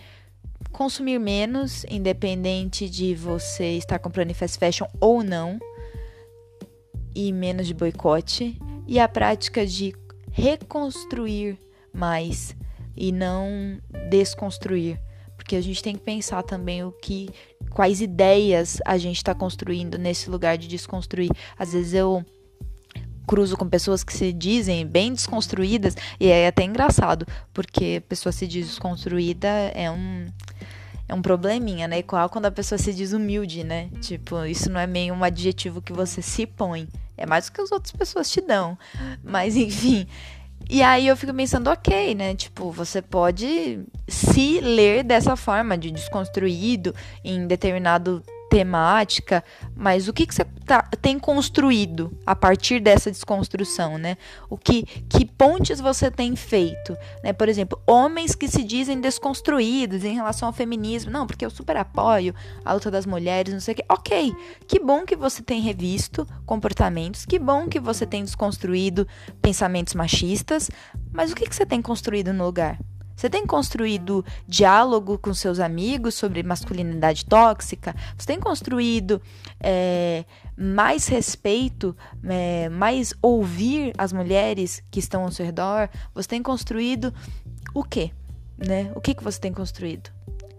[0.70, 5.58] consumir menos, independente de você estar comprando em fast fashion ou não,
[7.14, 9.94] e menos de boicote, e a prática de
[10.30, 11.58] reconstruir
[11.92, 12.54] mais
[12.96, 13.80] e não
[14.10, 15.00] desconstruir,
[15.36, 17.28] porque a gente tem que pensar também o que
[17.78, 21.30] quais ideias a gente está construindo nesse lugar de desconstruir.
[21.56, 22.26] Às vezes eu
[23.24, 28.48] cruzo com pessoas que se dizem bem desconstruídas e é até engraçado, porque pessoa se
[28.48, 30.26] diz desconstruída é um
[31.06, 32.00] é um probleminha, né?
[32.00, 33.90] Igual quando a pessoa se diz humilde, né?
[34.00, 37.60] Tipo, isso não é meio um adjetivo que você se põe, é mais do que
[37.60, 38.76] as outras pessoas te dão.
[39.22, 40.04] Mas enfim,
[40.68, 42.34] e aí eu fico pensando, ok, né?
[42.34, 49.44] Tipo, você pode se ler dessa forma, de desconstruído em determinado temática,
[49.76, 54.16] mas o que, que você tá, tem construído a partir dessa desconstrução, né?
[54.48, 57.32] O que, que pontes você tem feito, né?
[57.32, 61.76] Por exemplo, homens que se dizem desconstruídos em relação ao feminismo, não, porque eu super
[61.76, 62.34] apoio
[62.64, 63.84] a luta das mulheres, não sei o que.
[63.88, 64.34] Ok,
[64.66, 69.06] que bom que você tem revisto comportamentos, que bom que você tem desconstruído
[69.42, 70.70] pensamentos machistas,
[71.12, 72.78] mas o que, que você tem construído no lugar?
[73.18, 77.92] Você tem construído diálogo com seus amigos sobre masculinidade tóxica?
[78.16, 79.20] Você tem construído
[79.58, 80.24] é,
[80.56, 85.88] mais respeito, é, mais ouvir as mulheres que estão ao seu redor?
[86.14, 87.12] Você tem construído
[87.74, 88.12] o quê?
[88.56, 88.92] Né?
[88.94, 90.10] O que, que você tem construído?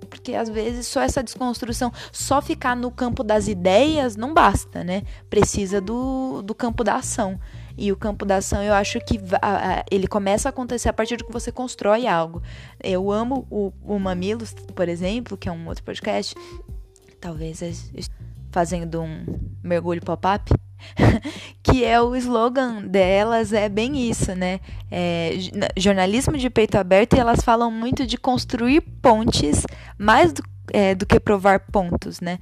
[0.10, 5.04] porque às vezes só essa desconstrução, só ficar no campo das ideias não basta, né?
[5.30, 7.40] Precisa do, do campo da ação.
[7.82, 9.18] E o campo da ação, eu acho que
[9.90, 12.44] ele começa a acontecer a partir do que você constrói algo.
[12.84, 16.36] Eu amo o, o Mamilos, por exemplo, que é um outro podcast.
[17.22, 17.62] Talvez
[18.52, 19.26] fazendo um
[19.64, 20.52] mergulho pop-up.
[21.64, 24.60] que é o slogan delas, é bem isso, né?
[24.92, 25.32] É,
[25.78, 29.66] jornalismo de peito aberto e elas falam muito de construir pontes
[29.98, 32.40] mais do, é, do que provar pontos, né?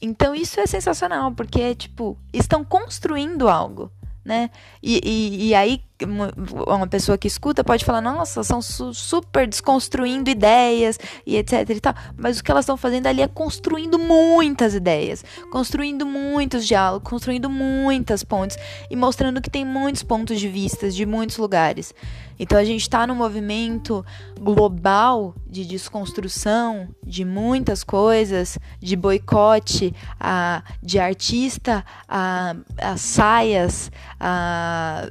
[0.00, 3.90] Então isso é sensacional, porque, tipo, estão construindo algo
[4.24, 4.50] né?
[4.82, 10.30] E, e, e, aí uma pessoa que escuta pode falar, nossa, são su super desconstruindo
[10.30, 11.94] ideias e etc e tal.
[12.16, 17.48] Mas o que elas estão fazendo ali é construindo muitas ideias, construindo muitos diálogos, construindo
[17.48, 18.56] muitas pontes
[18.90, 21.94] e mostrando que tem muitos pontos de vista de muitos lugares.
[22.40, 24.02] Então a gente está no movimento
[24.40, 35.06] global de desconstrução de muitas coisas, de boicote a, de artista a, a saias, a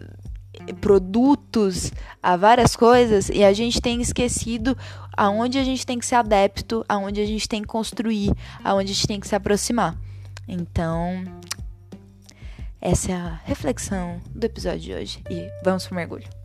[0.73, 1.91] produtos,
[2.21, 4.77] a várias coisas, e a gente tem esquecido
[5.15, 8.31] aonde a gente tem que ser adepto, aonde a gente tem que construir,
[8.63, 9.97] aonde a gente tem que se aproximar.
[10.47, 11.23] Então,
[12.81, 16.38] essa é a reflexão do episódio de hoje e vamos pro mergulho.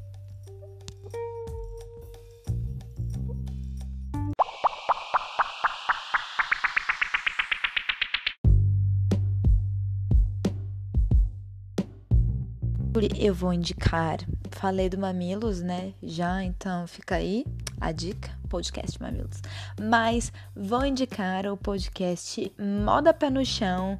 [13.18, 14.18] Eu vou indicar.
[14.50, 15.92] Falei do Mamilos, né?
[16.02, 17.44] Já, então fica aí
[17.80, 19.42] a dica, podcast Mamilos.
[19.80, 23.98] Mas vou indicar o podcast Moda Pé no Chão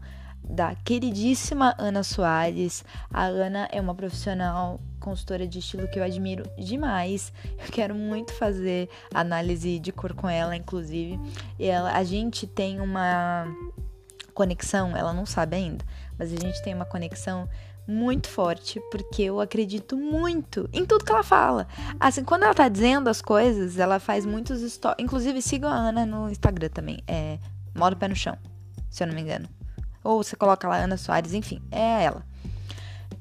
[0.48, 2.84] da queridíssima Ana Soares.
[3.12, 7.32] A Ana é uma profissional consultora de estilo que eu admiro demais.
[7.58, 11.18] Eu quero muito fazer análise de cor com ela, inclusive.
[11.58, 13.46] E ela, a gente tem uma
[14.34, 15.84] conexão, ela não sabe ainda,
[16.18, 17.48] mas a gente tem uma conexão
[17.86, 21.66] muito forte, porque eu acredito muito em tudo que ela fala.
[22.00, 25.04] Assim, quando ela tá dizendo as coisas, ela faz muitos stories.
[25.04, 26.98] Inclusive, sigam a Ana no Instagram também.
[27.06, 27.38] É
[27.74, 28.36] Modo Pé no Chão,
[28.88, 29.48] se eu não me engano.
[30.02, 32.24] Ou você coloca lá Ana Soares, enfim, é ela.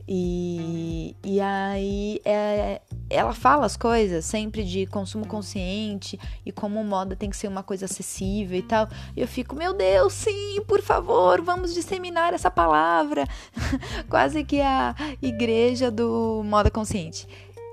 [0.07, 7.15] E, e aí é, ela fala as coisas sempre de consumo consciente e como moda
[7.15, 8.87] tem que ser uma coisa acessível e tal.
[9.15, 13.25] E eu fico, meu Deus, sim, por favor, vamos disseminar essa palavra.
[14.09, 17.27] Quase que a igreja do moda consciente.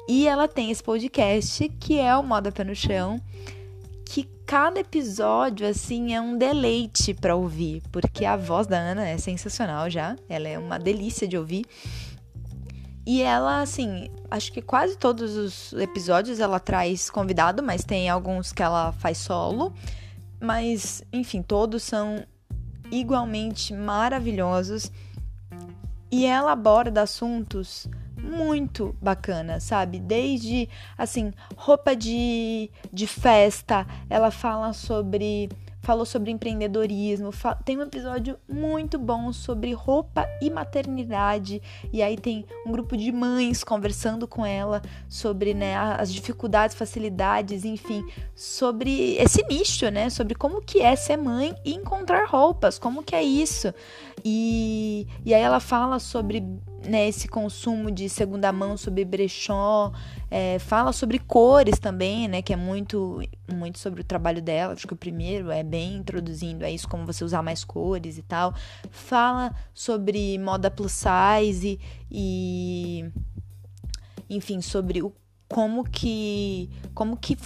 [0.08, 3.20] E ela tem esse podcast que é o Moda Pé no Chão,
[4.04, 9.16] que cada episódio assim é um deleite para ouvir, porque a voz da Ana é
[9.18, 11.64] sensacional já, ela é uma delícia de ouvir.
[13.12, 18.52] E ela, assim, acho que quase todos os episódios ela traz convidado, mas tem alguns
[18.52, 19.72] que ela faz solo.
[20.40, 22.24] Mas, enfim, todos são
[22.88, 24.92] igualmente maravilhosos.
[26.08, 29.98] E ela aborda assuntos muito bacanas, sabe?
[29.98, 35.48] Desde, assim, roupa de, de festa, ela fala sobre
[35.80, 37.30] falou sobre empreendedorismo,
[37.64, 41.62] tem um episódio muito bom sobre roupa e maternidade,
[41.92, 47.64] e aí tem um grupo de mães conversando com ela sobre né, as dificuldades, facilidades,
[47.64, 48.04] enfim,
[48.34, 50.10] sobre esse nicho, né?
[50.10, 53.72] Sobre como que é ser mãe e encontrar roupas, como que é isso.
[54.24, 56.44] E, e aí ela fala sobre
[56.84, 59.92] né, esse consumo de segunda mão sobre brechó,
[60.30, 63.20] é, fala sobre cores também, né, que é muito,
[63.52, 64.72] muito sobre o trabalho dela.
[64.72, 68.22] Acho que o primeiro é bem introduzindo é isso, como você usar mais cores e
[68.22, 68.54] tal.
[68.90, 71.78] Fala sobre moda plus size
[72.10, 73.04] e,
[74.28, 75.12] enfim, sobre o
[75.48, 77.36] como que como que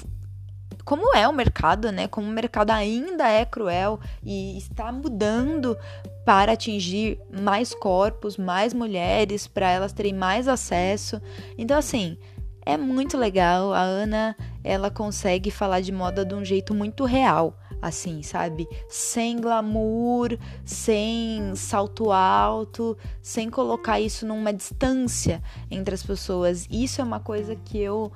[0.84, 2.06] como é o mercado, né?
[2.06, 5.76] Como o mercado ainda é cruel e está mudando
[6.24, 11.20] para atingir mais corpos, mais mulheres, para elas terem mais acesso.
[11.56, 12.18] Então, assim,
[12.66, 13.72] é muito legal.
[13.72, 18.66] A Ana, ela consegue falar de moda de um jeito muito real, assim, sabe?
[18.88, 26.66] Sem glamour, sem salto alto, sem colocar isso numa distância entre as pessoas.
[26.70, 28.10] Isso é uma coisa que eu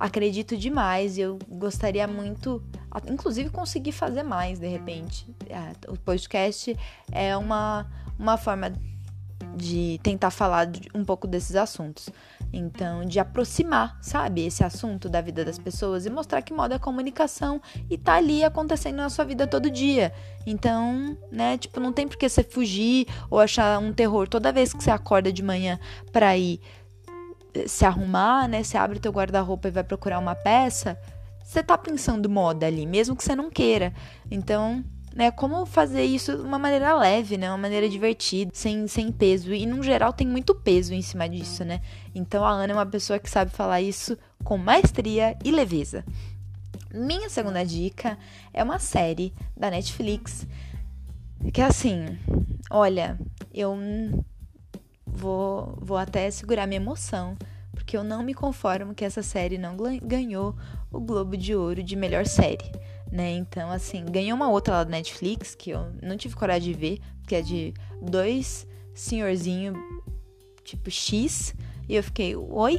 [0.00, 2.62] acredito demais e eu gostaria muito,
[3.06, 5.26] inclusive, conseguir fazer mais de repente.
[5.46, 6.74] É, o podcast
[7.12, 7.86] é uma,
[8.18, 8.72] uma forma
[9.54, 12.08] de tentar falar um pouco desses assuntos.
[12.52, 16.78] Então, de aproximar, sabe, esse assunto da vida das pessoas e mostrar que moda é
[16.78, 20.12] comunicação e tá ali acontecendo na sua vida todo dia.
[20.46, 24.72] Então, né, tipo, não tem por que você fugir ou achar um terror toda vez
[24.72, 25.78] que você acorda de manhã
[26.10, 26.60] para ir
[27.66, 28.62] se arrumar, né?
[28.62, 30.98] Você abre teu guarda-roupa e vai procurar uma peça,
[31.42, 33.92] você tá pensando moda ali, mesmo que você não queira.
[34.30, 34.84] Então,
[35.14, 37.50] né, como fazer isso de uma maneira leve, né?
[37.50, 39.52] Uma maneira divertida, sem, sem peso.
[39.52, 41.80] E no geral tem muito peso em cima disso, né?
[42.14, 46.04] Então a Ana é uma pessoa que sabe falar isso com maestria e leveza.
[46.92, 48.18] Minha segunda dica
[48.52, 50.46] é uma série da Netflix
[51.52, 52.18] que é assim,
[52.70, 53.18] olha,
[53.52, 53.74] eu
[55.12, 57.36] vou, vou até segurar minha emoção,
[57.72, 60.54] porque eu não me conformo que essa série não ganhou
[60.90, 62.70] o Globo de Ouro de melhor série.
[63.10, 63.32] né?
[63.32, 67.00] Então, assim, ganhou uma outra lá da Netflix que eu não tive coragem de ver,
[67.26, 69.74] que é de dois senhorzinho
[70.62, 71.54] tipo X,
[71.88, 72.78] e eu fiquei, oi?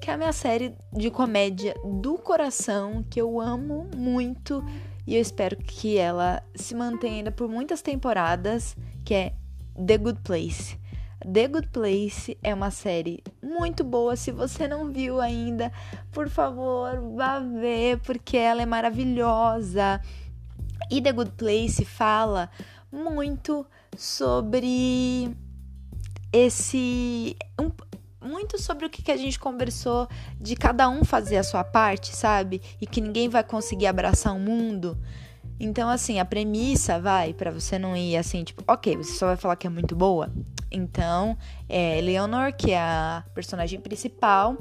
[0.00, 4.64] Que é a minha série de comédia do coração, que eu amo muito,
[5.06, 9.34] e eu espero que ela se mantenha ainda por muitas temporadas, que é
[9.86, 10.76] The Good Place.
[11.24, 14.16] The Good Place é uma série muito boa.
[14.16, 15.72] Se você não viu ainda,
[16.10, 20.00] por favor, vá ver, porque ela é maravilhosa.
[20.90, 22.50] E The Good Place fala
[22.90, 23.64] muito
[23.96, 25.34] sobre
[26.32, 27.36] esse.
[27.60, 27.70] Um,
[28.26, 30.08] muito sobre o que, que a gente conversou
[30.40, 32.62] de cada um fazer a sua parte, sabe?
[32.80, 34.96] E que ninguém vai conseguir abraçar o mundo.
[35.58, 39.36] Então, assim, a premissa vai para você não ir assim, tipo, ok, você só vai
[39.36, 40.32] falar que é muito boa.
[40.72, 41.36] Então,
[41.68, 44.56] é, Leonor, que é a personagem principal,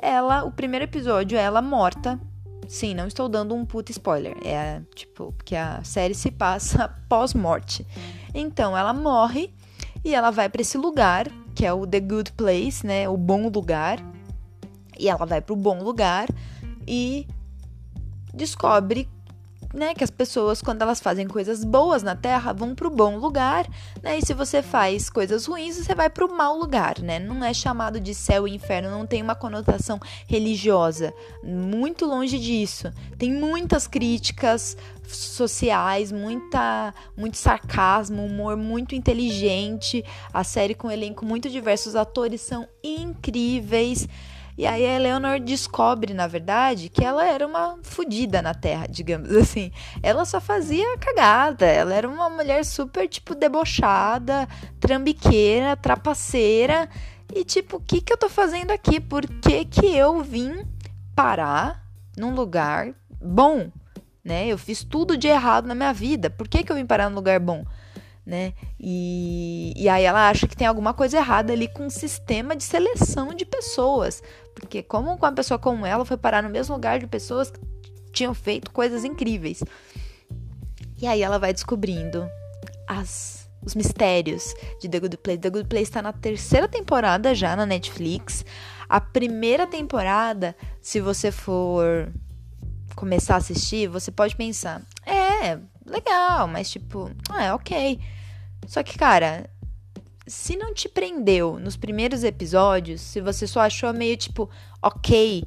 [0.00, 2.20] ela, o primeiro episódio, ela morta.
[2.68, 4.36] Sim, não estou dando um puta spoiler.
[4.44, 7.86] É tipo, porque a série se passa pós-morte.
[8.32, 9.52] Então, ela morre
[10.04, 13.08] e ela vai para esse lugar, que é o The Good Place, né?
[13.08, 13.98] O bom lugar.
[14.98, 16.28] E ela vai para o bom lugar
[16.86, 17.26] e
[18.32, 19.08] descobre
[19.72, 23.16] né, que as pessoas, quando elas fazem coisas boas na Terra, vão para o bom
[23.16, 23.66] lugar,
[24.02, 24.18] né?
[24.18, 27.18] E se você faz coisas ruins, você vai para o mau lugar, né?
[27.18, 31.12] Não é chamado de céu e inferno, não tem uma conotação religiosa.
[31.42, 32.92] Muito longe disso.
[33.18, 40.04] Tem muitas críticas sociais, muita, muito sarcasmo, humor muito inteligente.
[40.32, 44.08] A série com um elenco muito diverso, os atores são incríveis.
[44.56, 49.34] E aí a Eleanor descobre, na verdade, que ela era uma fodida na Terra, digamos
[49.34, 49.72] assim.
[50.02, 51.66] Ela só fazia cagada.
[51.66, 54.46] Ela era uma mulher super, tipo, debochada,
[54.78, 56.88] trambiqueira, trapaceira.
[57.34, 59.00] E tipo, o que que eu tô fazendo aqui?
[59.00, 60.66] Por que que eu vim
[61.16, 61.82] parar
[62.16, 63.70] num lugar bom?
[64.22, 64.46] Né?
[64.46, 66.28] Eu fiz tudo de errado na minha vida.
[66.28, 67.64] Por que que eu vim parar num lugar bom?
[68.24, 68.52] Né?
[68.78, 72.64] E, e aí ela acha que tem alguma coisa errada ali com o sistema de
[72.64, 74.22] seleção de pessoas.
[74.54, 77.60] Porque como uma pessoa como ela foi parar no mesmo lugar de pessoas que
[78.12, 79.62] tinham feito coisas incríveis.
[81.00, 82.28] E aí ela vai descobrindo
[82.86, 85.38] as, os mistérios de The Good Place.
[85.38, 88.44] The Good Place está na terceira temporada já na Netflix.
[88.88, 92.12] A primeira temporada, se você for
[92.94, 95.21] começar a assistir, você pode pensar: é,
[95.86, 98.00] legal, mas tipo, é ok.
[98.66, 99.48] Só que, cara,
[100.26, 104.48] se não te prendeu nos primeiros episódios, se você só achou meio tipo,
[104.80, 105.44] ok,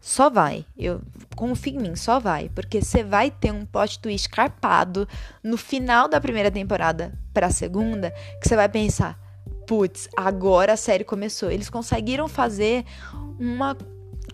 [0.00, 0.64] só vai.
[0.76, 1.02] Eu
[1.34, 5.08] confio em mim, só vai, porque você vai ter um plot twist carpado
[5.42, 9.18] no final da primeira temporada para a segunda, que você vai pensar,
[9.66, 11.50] putz, agora a série começou.
[11.50, 12.84] Eles conseguiram fazer
[13.38, 13.76] uma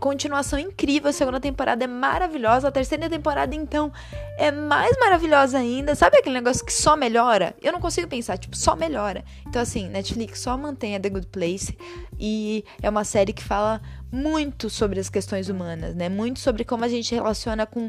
[0.02, 1.10] continuação incrível.
[1.10, 2.66] A segunda temporada é maravilhosa.
[2.66, 3.92] A terceira temporada, então,
[4.36, 5.94] é mais maravilhosa ainda.
[5.94, 7.54] Sabe aquele negócio que só melhora?
[7.62, 9.24] Eu não consigo pensar, tipo, só melhora.
[9.46, 11.78] Então, assim, Netflix só mantém a The Good Place.
[12.18, 13.80] E é uma série que fala
[14.10, 16.08] muito sobre as questões humanas, né?
[16.08, 17.88] Muito sobre como a gente relaciona com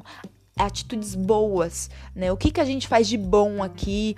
[0.56, 2.32] atitudes boas, né?
[2.32, 4.16] O que, que a gente faz de bom aqui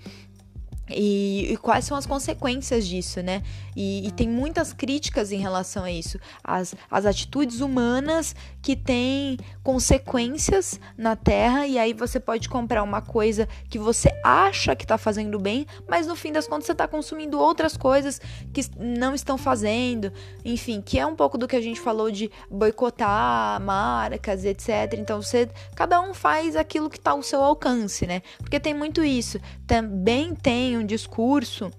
[0.90, 3.42] e, e, quais são as consequências disso, né?
[3.76, 6.20] E, e, tem muitas críticas em relação a isso.
[6.44, 13.02] As, as atitudes humanas que têm consequências na Terra, e aí você pode comprar uma
[13.02, 16.88] coisa que você acha que está fazendo bem, mas no fim das contas você está
[16.88, 18.22] consumindo outras coisas
[18.54, 20.12] que não estão fazendo.
[20.44, 24.94] Enfim, que é um pouco do que a gente falou de boicotar marcas, etc.
[24.98, 25.50] Então você.
[25.76, 28.22] Cada um faz aquilo que está ao seu alcance, né?
[28.38, 29.40] Porque tem muito isso.
[29.68, 31.72] Também tem um discurso,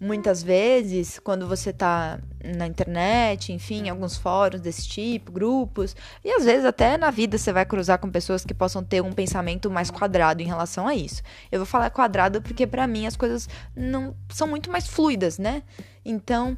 [0.00, 6.44] muitas vezes, quando você tá na internet, enfim, alguns fóruns desse tipo, grupos, e às
[6.44, 9.90] vezes até na vida você vai cruzar com pessoas que possam ter um pensamento mais
[9.90, 11.22] quadrado em relação a isso.
[11.50, 15.62] Eu vou falar quadrado porque para mim as coisas não são muito mais fluidas, né?
[16.04, 16.56] Então,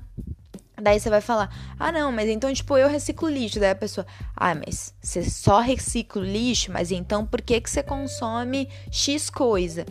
[0.83, 3.61] Daí você vai falar, ah não, mas então, tipo, eu reciclo lixo.
[3.61, 7.83] Daí a pessoa, ah, mas você só recicla lixo, mas então por que, que você
[7.83, 9.85] consome X coisa?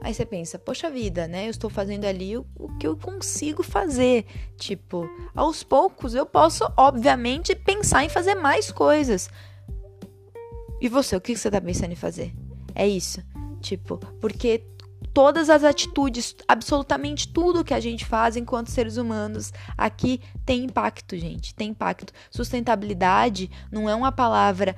[0.00, 1.46] Aí você pensa, poxa vida, né?
[1.46, 4.24] Eu estou fazendo ali o, o, que eu consigo fazer.
[4.56, 9.28] Tipo, aos poucos eu posso, obviamente, pensar em fazer mais coisas.
[10.80, 12.32] E você, o que você está pensando em fazer?
[12.74, 13.20] É isso.
[13.60, 14.64] Tipo, porque
[15.12, 21.16] todas as atitudes, absolutamente tudo que a gente faz enquanto seres humanos aqui tem impacto,
[21.16, 21.54] gente.
[21.56, 22.12] Tem impacto.
[22.30, 24.76] Sustentabilidade não é uma palavra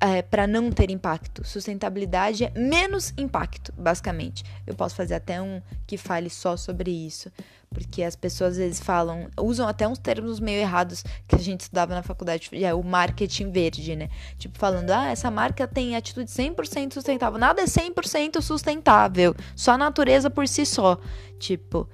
[0.00, 1.46] é, para não ter impacto.
[1.46, 4.44] Sustentabilidade é menos impacto, basicamente.
[4.66, 7.30] Eu posso fazer até um que fale só sobre isso.
[7.70, 11.62] Porque as pessoas às vezes falam, usam até uns termos meio errados que a gente
[11.62, 14.08] estudava na faculdade, é o marketing verde, né?
[14.38, 17.38] Tipo, falando, ah, essa marca tem atitude 100% sustentável.
[17.38, 20.98] Nada é 100% sustentável, só a natureza por si só.
[21.38, 21.86] Tipo,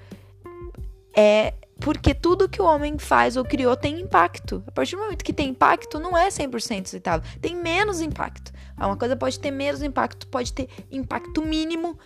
[1.17, 4.63] é porque tudo que o homem faz ou criou tem impacto.
[4.67, 8.53] A partir do momento que tem impacto, não é 100% sustentável, tem menos impacto.
[8.77, 11.99] Uma coisa pode ter menos impacto, pode ter impacto mínimo,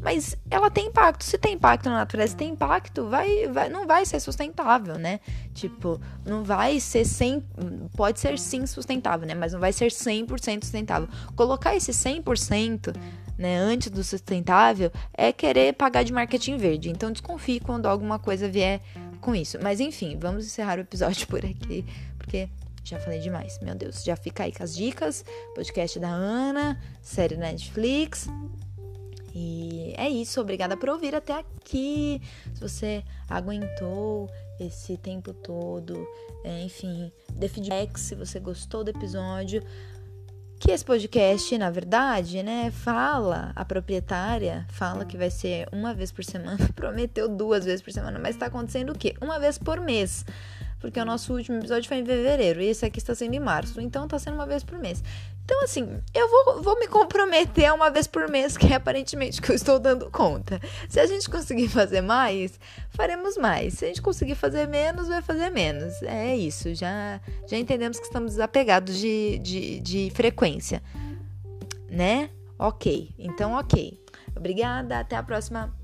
[0.00, 1.24] mas ela tem impacto.
[1.24, 5.20] Se tem impacto na natureza, tem impacto, vai, vai, não vai ser sustentável, né?
[5.52, 7.42] Tipo, não vai ser 100,
[7.96, 9.34] pode ser sim sustentável, né?
[9.34, 11.08] Mas não vai ser 100% sustentável.
[11.34, 12.94] Colocar esse 100%,
[13.38, 16.90] né, antes do sustentável é querer pagar de marketing verde.
[16.90, 18.80] Então desconfie quando alguma coisa vier
[19.24, 19.58] com isso.
[19.60, 21.84] Mas enfim, vamos encerrar o episódio por aqui,
[22.18, 22.48] porque
[22.84, 23.58] já falei demais.
[23.60, 28.28] Meu Deus, já fica aí com as dicas, podcast da Ana, série Netflix.
[29.34, 32.22] E é isso, obrigada por ouvir até aqui.
[32.54, 36.06] Se você aguentou esse tempo todo,
[36.44, 39.60] é, enfim, dê feedback se você gostou do episódio.
[40.64, 46.10] Que esse podcast, na verdade, né, fala, a proprietária fala que vai ser uma vez
[46.10, 49.14] por semana, prometeu duas vezes por semana, mas tá acontecendo o quê?
[49.20, 50.24] Uma vez por mês
[50.84, 53.80] porque o nosso último episódio foi em fevereiro e esse aqui está sendo em março,
[53.80, 55.02] então tá sendo uma vez por mês.
[55.44, 59.50] Então, assim, eu vou, vou me comprometer uma vez por mês, que é aparentemente que
[59.50, 60.58] eu estou dando conta.
[60.88, 62.58] Se a gente conseguir fazer mais,
[62.90, 63.74] faremos mais.
[63.74, 66.02] Se a gente conseguir fazer menos, vai fazer menos.
[66.02, 70.82] É isso, já, já entendemos que estamos desapegados de, de, de frequência,
[71.90, 72.30] né?
[72.58, 74.02] Ok, então ok.
[74.34, 75.74] Obrigada, até a próxima